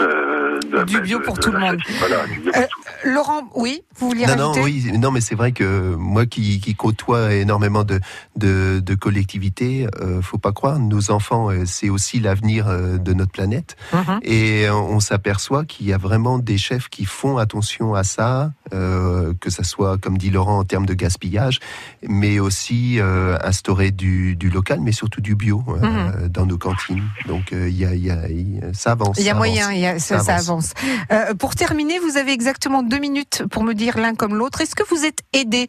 euh, 0.00 0.58
de- 0.60 0.84
Du 0.84 1.00
bio 1.00 1.18
de- 1.18 1.24
pour 1.24 1.34
de 1.34 1.40
tout 1.40 1.52
le 1.52 1.58
monde. 1.58 1.78
Voilà, 1.98 2.16
Euh. 2.56 2.66
Laurent, 3.04 3.42
oui, 3.54 3.82
vous 3.96 4.08
vouliez 4.08 4.26
Non, 4.26 4.36
non, 4.36 4.48
rajouter 4.52 4.64
oui, 4.90 4.98
non, 4.98 5.10
mais 5.10 5.20
c'est 5.20 5.34
vrai 5.34 5.52
que 5.52 5.94
moi 5.94 6.26
qui, 6.26 6.60
qui 6.60 6.74
côtoie 6.74 7.34
énormément 7.34 7.84
de, 7.84 8.00
de, 8.36 8.80
de 8.80 8.94
collectivités, 8.94 9.86
euh, 10.00 10.22
faut 10.22 10.38
pas 10.38 10.52
croire, 10.52 10.78
nos 10.78 11.10
enfants, 11.10 11.50
euh, 11.50 11.64
c'est 11.66 11.90
aussi 11.90 12.18
l'avenir 12.20 12.66
euh, 12.68 12.96
de 12.98 13.12
notre 13.12 13.32
planète. 13.32 13.76
Mhm. 13.92 14.20
Et 14.22 14.66
euh, 14.66 14.74
on 14.74 15.00
s'aperçoit 15.00 15.64
qu'il 15.64 15.86
y 15.86 15.92
a 15.92 15.98
vraiment 15.98 16.38
des 16.38 16.56
chefs 16.58 16.88
qui 16.88 17.04
font 17.04 17.36
attention 17.36 17.94
à 17.94 18.04
ça, 18.04 18.52
euh, 18.72 19.34
que 19.40 19.50
ça 19.50 19.64
soit, 19.64 19.98
comme 19.98 20.16
dit 20.18 20.30
Laurent, 20.30 20.58
en 20.58 20.64
termes 20.64 20.86
de 20.86 20.94
gaspillage, 20.94 21.60
mais 22.06 22.38
aussi 22.38 22.98
euh, 23.00 23.36
instaurer 23.44 23.90
du, 23.90 24.34
du 24.36 24.48
local, 24.50 24.80
mais 24.80 24.92
surtout 24.92 25.20
du 25.20 25.34
bio 25.34 25.62
euh, 25.68 26.28
dans 26.28 26.46
nos 26.46 26.58
cantines. 26.58 27.02
Donc 27.28 27.52
euh, 27.52 27.68
il 27.68 27.76
y, 27.76 27.84
a, 27.84 27.94
il 27.94 28.04
y, 28.04 28.10
a, 28.10 28.28
il 28.28 28.56
y 28.56 28.60
a- 28.60 28.72
ça 28.72 28.92
avance. 28.92 29.16
Il 29.18 29.24
y 29.24 29.28
a 29.28 29.32
ça 29.32 29.36
moyen, 29.38 29.70
ça, 29.98 29.98
Ça 29.98 30.20
ça 30.20 30.36
avance. 30.36 30.72
Euh, 31.12 31.34
pour 31.34 31.54
terminer, 31.54 31.98
vous 31.98 32.16
avez 32.16 32.32
exactement 32.32 32.82
deux 32.82 32.98
minutes 32.98 33.42
pour 33.50 33.62
me 33.64 33.74
dire 33.74 33.98
l'un 33.98 34.14
comme 34.14 34.34
l'autre. 34.34 34.60
Est-ce 34.60 34.74
que 34.74 34.82
vous 34.88 35.04
êtes 35.04 35.20
aidé? 35.32 35.68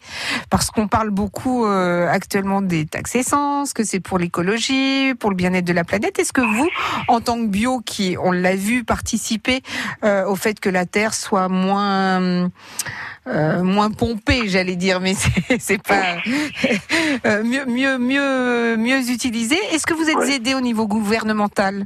Parce 0.49 0.69
qu'on 0.71 0.87
parle 0.87 1.09
beaucoup 1.09 1.65
euh, 1.65 2.07
actuellement 2.09 2.61
des 2.61 2.85
taxes 2.85 3.15
essence, 3.15 3.73
que 3.73 3.83
c'est 3.83 3.99
pour 3.99 4.17
l'écologie, 4.17 5.13
pour 5.19 5.29
le 5.29 5.35
bien-être 5.35 5.65
de 5.65 5.73
la 5.73 5.83
planète. 5.83 6.19
Est-ce 6.19 6.33
que 6.33 6.41
vous, 6.41 6.69
en 7.07 7.21
tant 7.21 7.37
que 7.37 7.47
bio, 7.47 7.81
qui, 7.85 8.15
on 8.21 8.31
l'a 8.31 8.55
vu, 8.55 8.83
participez 8.83 9.61
euh, 10.03 10.25
au 10.25 10.35
fait 10.35 10.59
que 10.59 10.69
la 10.69 10.85
Terre 10.85 11.13
soit 11.13 11.47
moins... 11.49 12.49
euh, 13.27 13.63
moins 13.63 13.89
pompée, 13.91 14.47
j'allais 14.47 14.75
dire, 14.75 14.99
mais 14.99 15.13
c'est 15.57 15.59
c'est 15.59 15.81
pas 15.81 16.17
euh, 17.25 17.43
mieux, 17.43 17.65
mieux, 17.65 17.97
mieux, 17.97 18.77
mieux 18.77 19.09
utilisé. 19.09 19.57
Est-ce 19.71 19.85
que 19.87 19.93
vous 19.93 20.09
êtes 20.09 20.15
Ouais. 20.15 20.35
aidé 20.35 20.53
au 20.53 20.61
niveau 20.61 20.87
gouvernemental? 20.87 21.85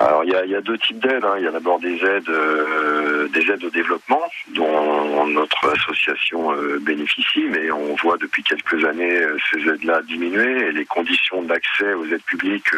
Alors 0.00 0.22
il 0.24 0.30
y 0.30 0.54
a, 0.54 0.60
deux 0.60 0.78
types 0.78 1.00
d'aides. 1.00 1.24
hein. 1.24 1.34
Il 1.38 1.44
y 1.44 1.48
a 1.48 1.50
d'abord 1.50 1.80
des 1.80 1.96
aides, 2.04 2.28
euh, 2.28 3.26
des 3.28 3.50
aides 3.50 3.64
au 3.64 3.70
développement 3.70 4.22
dont 4.50 5.26
notre 5.26 5.70
association 5.70 6.52
euh, 6.52 6.78
bénéficie, 6.80 7.44
mais 7.50 7.70
on 7.72 7.96
voit 7.96 8.16
depuis 8.16 8.44
quelques 8.44 8.84
années 8.84 9.18
euh, 9.18 9.36
ces 9.50 9.68
aides-là 9.68 10.02
diminuer 10.02 10.66
et 10.66 10.72
les 10.72 10.84
conditions 10.84 11.42
d'accès 11.42 11.94
aux 11.94 12.06
aides 12.06 12.22
publiques 12.22 12.70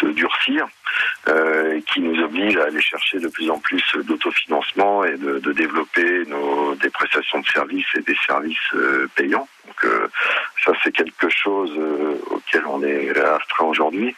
se 0.00 0.06
durcir, 0.06 0.66
qui 1.86 2.00
nous 2.00 2.20
obligent 2.22 2.56
à 2.56 2.64
aller 2.64 2.80
chercher 2.80 3.20
de 3.20 3.28
plus 3.28 3.48
en 3.50 3.58
plus 3.58 3.84
d'autofinancement 4.04 5.04
et 5.04 5.16
de, 5.16 5.52
développer 5.52 6.24
nos, 6.26 6.74
des 6.74 6.90
prestations 6.90 7.40
de 7.40 7.46
services 7.46 7.86
et 7.96 8.00
des 8.00 8.16
services 8.26 8.74
payants. 9.14 9.46
Donc 9.66 10.10
ça 10.64 10.72
c'est 10.82 10.92
quelque 10.92 11.28
chose 11.28 11.72
auquel 12.30 12.64
on 12.66 12.82
est 12.82 13.16
astreint 13.16 13.66
aujourd'hui. 13.66 14.14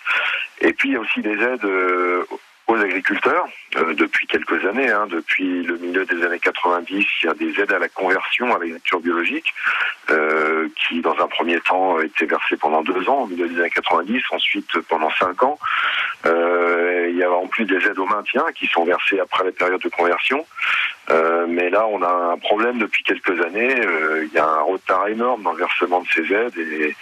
Et 0.61 0.73
puis 0.73 0.90
il 0.90 0.92
y 0.92 0.97
a 0.97 1.01
aussi 1.01 1.21
des 1.21 1.35
aides 1.35 1.64
euh, 1.64 2.25
aux 2.66 2.77
agriculteurs 2.77 3.47
euh, 3.77 3.95
depuis 3.95 4.27
quelques 4.27 4.64
années. 4.64 4.90
hein. 4.90 5.07
depuis 5.09 5.62
le 5.62 5.77
milieu 5.79 6.05
des 6.05 6.23
années 6.25 6.38
90, 6.38 7.07
il 7.23 7.27
y 7.27 7.29
a 7.29 7.35
des 7.35 7.61
aides 7.61 7.73
à 7.73 7.79
la 7.79 7.88
conversion 7.88 8.47
à 8.47 8.59
l'agriculture 8.59 9.01
biologique 9.01 9.55
euh, 10.11 10.69
qui, 10.77 11.01
dans 11.01 11.16
un 11.19 11.29
premier 11.29 11.61
temps, 11.61 12.01
étaient 12.01 12.27
versées 12.27 12.57
pendant 12.57 12.83
deux 12.83 13.09
ans 13.09 13.23
au 13.23 13.27
milieu 13.27 13.49
des 13.49 13.61
années 13.61 13.71
90, 13.71 14.23
ensuite 14.31 14.79
pendant 14.88 15.11
cinq 15.12 15.42
ans. 15.42 15.59
Euh, 16.25 17.07
il 17.11 17.16
y 17.16 17.23
a 17.23 17.31
en 17.31 17.47
plus 17.47 17.64
des 17.64 17.77
aides 17.77 17.99
au 17.99 18.07
maintien 18.07 18.45
qui 18.55 18.66
sont 18.66 18.85
versées 18.85 19.21
après 19.21 19.45
la 19.45 19.53
période 19.53 19.81
de 19.81 19.88
conversion. 19.88 20.45
Euh, 21.11 21.47
mais 21.49 21.71
là, 21.71 21.87
on 21.87 22.03
a 22.03 22.33
un 22.33 22.38
problème 22.38 22.79
depuis 22.79 23.05
quelques 23.05 23.40
années. 23.45 23.75
Euh, 23.81 24.25
il 24.27 24.33
y 24.33 24.38
a 24.38 24.47
un 24.47 24.62
retard 24.62 25.07
énorme 25.09 25.42
dans 25.42 25.53
le 25.53 25.59
versement 25.59 26.01
de 26.01 26.09
ces 26.09 26.35
aides 26.35 26.59
et, 26.59 26.97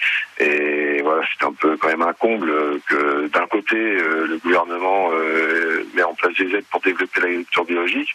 et 0.45 1.03
voilà, 1.03 1.23
c'est 1.33 1.47
un 1.47 1.53
peu 1.53 1.77
quand 1.77 1.89
même 1.89 2.03
un 2.03 2.13
comble 2.13 2.53
que 2.87 3.29
d'un 3.29 3.47
côté 3.47 3.77
euh, 3.77 4.27
le 4.27 4.39
gouvernement 4.39 5.11
euh, 5.13 5.87
met 5.95 6.03
en 6.03 6.15
place 6.15 6.35
des 6.37 6.55
aides 6.55 6.65
pour 6.71 6.81
développer 6.81 7.21
l'agriculture 7.21 7.65
biologique, 7.65 8.15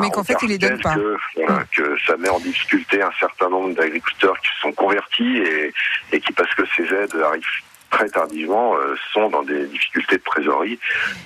Mais 0.00 0.10
qu'en 0.10 0.24
fait, 0.24 0.36
il 0.42 0.50
les 0.50 0.58
donne 0.58 0.80
pas. 0.80 0.94
Que, 0.94 1.16
voilà, 1.36 1.64
que 1.74 1.96
ça 2.06 2.16
met 2.16 2.28
en 2.28 2.38
difficulté 2.38 3.02
un 3.02 3.12
certain 3.18 3.48
nombre 3.48 3.74
d'agriculteurs 3.74 4.38
qui 4.40 4.48
se 4.54 4.60
sont 4.60 4.72
convertis 4.72 5.38
et, 5.38 5.72
et 6.12 6.20
qui, 6.20 6.32
parce 6.32 6.52
que 6.54 6.62
ces 6.76 6.84
aides 6.84 7.16
arrivent 7.24 7.44
très 7.92 8.08
tardivement, 8.08 8.74
euh, 8.74 8.96
sont 9.12 9.28
dans 9.28 9.42
des 9.42 9.66
difficultés 9.66 10.16
de 10.16 10.22
trésorerie. 10.24 10.78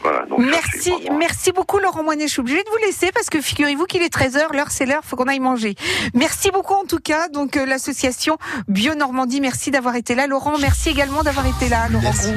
Voilà, 0.03 0.27
donc 0.27 0.41
ça, 0.41 0.47
c'est 0.47 0.51
Merci, 0.91 0.91
vraiment- 1.05 1.19
merci 1.19 1.53
beaucoup 1.53 1.79
Laurent 1.79 2.03
Moinet. 2.03 2.27
Je 2.27 2.33
suis 2.33 2.41
obligée 2.41 2.63
de 2.63 2.69
vous 2.69 2.85
laisser 2.85 3.11
parce 3.13 3.31
que 3.31 3.41
figurez-vous 3.41 3.87
qu'il 3.87 4.03
est 4.03 4.13
13h, 4.13 4.53
l'heure 4.53 4.71
c'est 4.71 4.85
l'heure, 4.85 5.03
faut 5.05 5.17
qu'on 5.17 5.29
aille 5.29 5.41
manger. 5.41 5.77
Merci 6.13 6.51
beaucoup 6.51 6.75
en 6.75 6.85
tout 6.85 6.99
cas. 6.99 7.29
Donc 7.29 7.57
euh, 7.57 7.65
l'association 7.65 8.37
Bio 8.69 8.95
Normandie, 8.95 9.41
merci 9.41 9.71
d'avoir 9.71 9.95
été 9.97 10.15
là. 10.17 10.27
Laurent, 10.27 10.59
merci 10.61 10.91
également 10.91 11.23
d'avoir 11.23 11.47
été 11.47 11.69
là. 11.69 11.89
Laurent 11.89 12.03
Merci. 12.05 12.33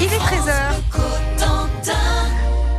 Yves 0.00 0.12
est 0.12 0.18
13h. 0.18 1.21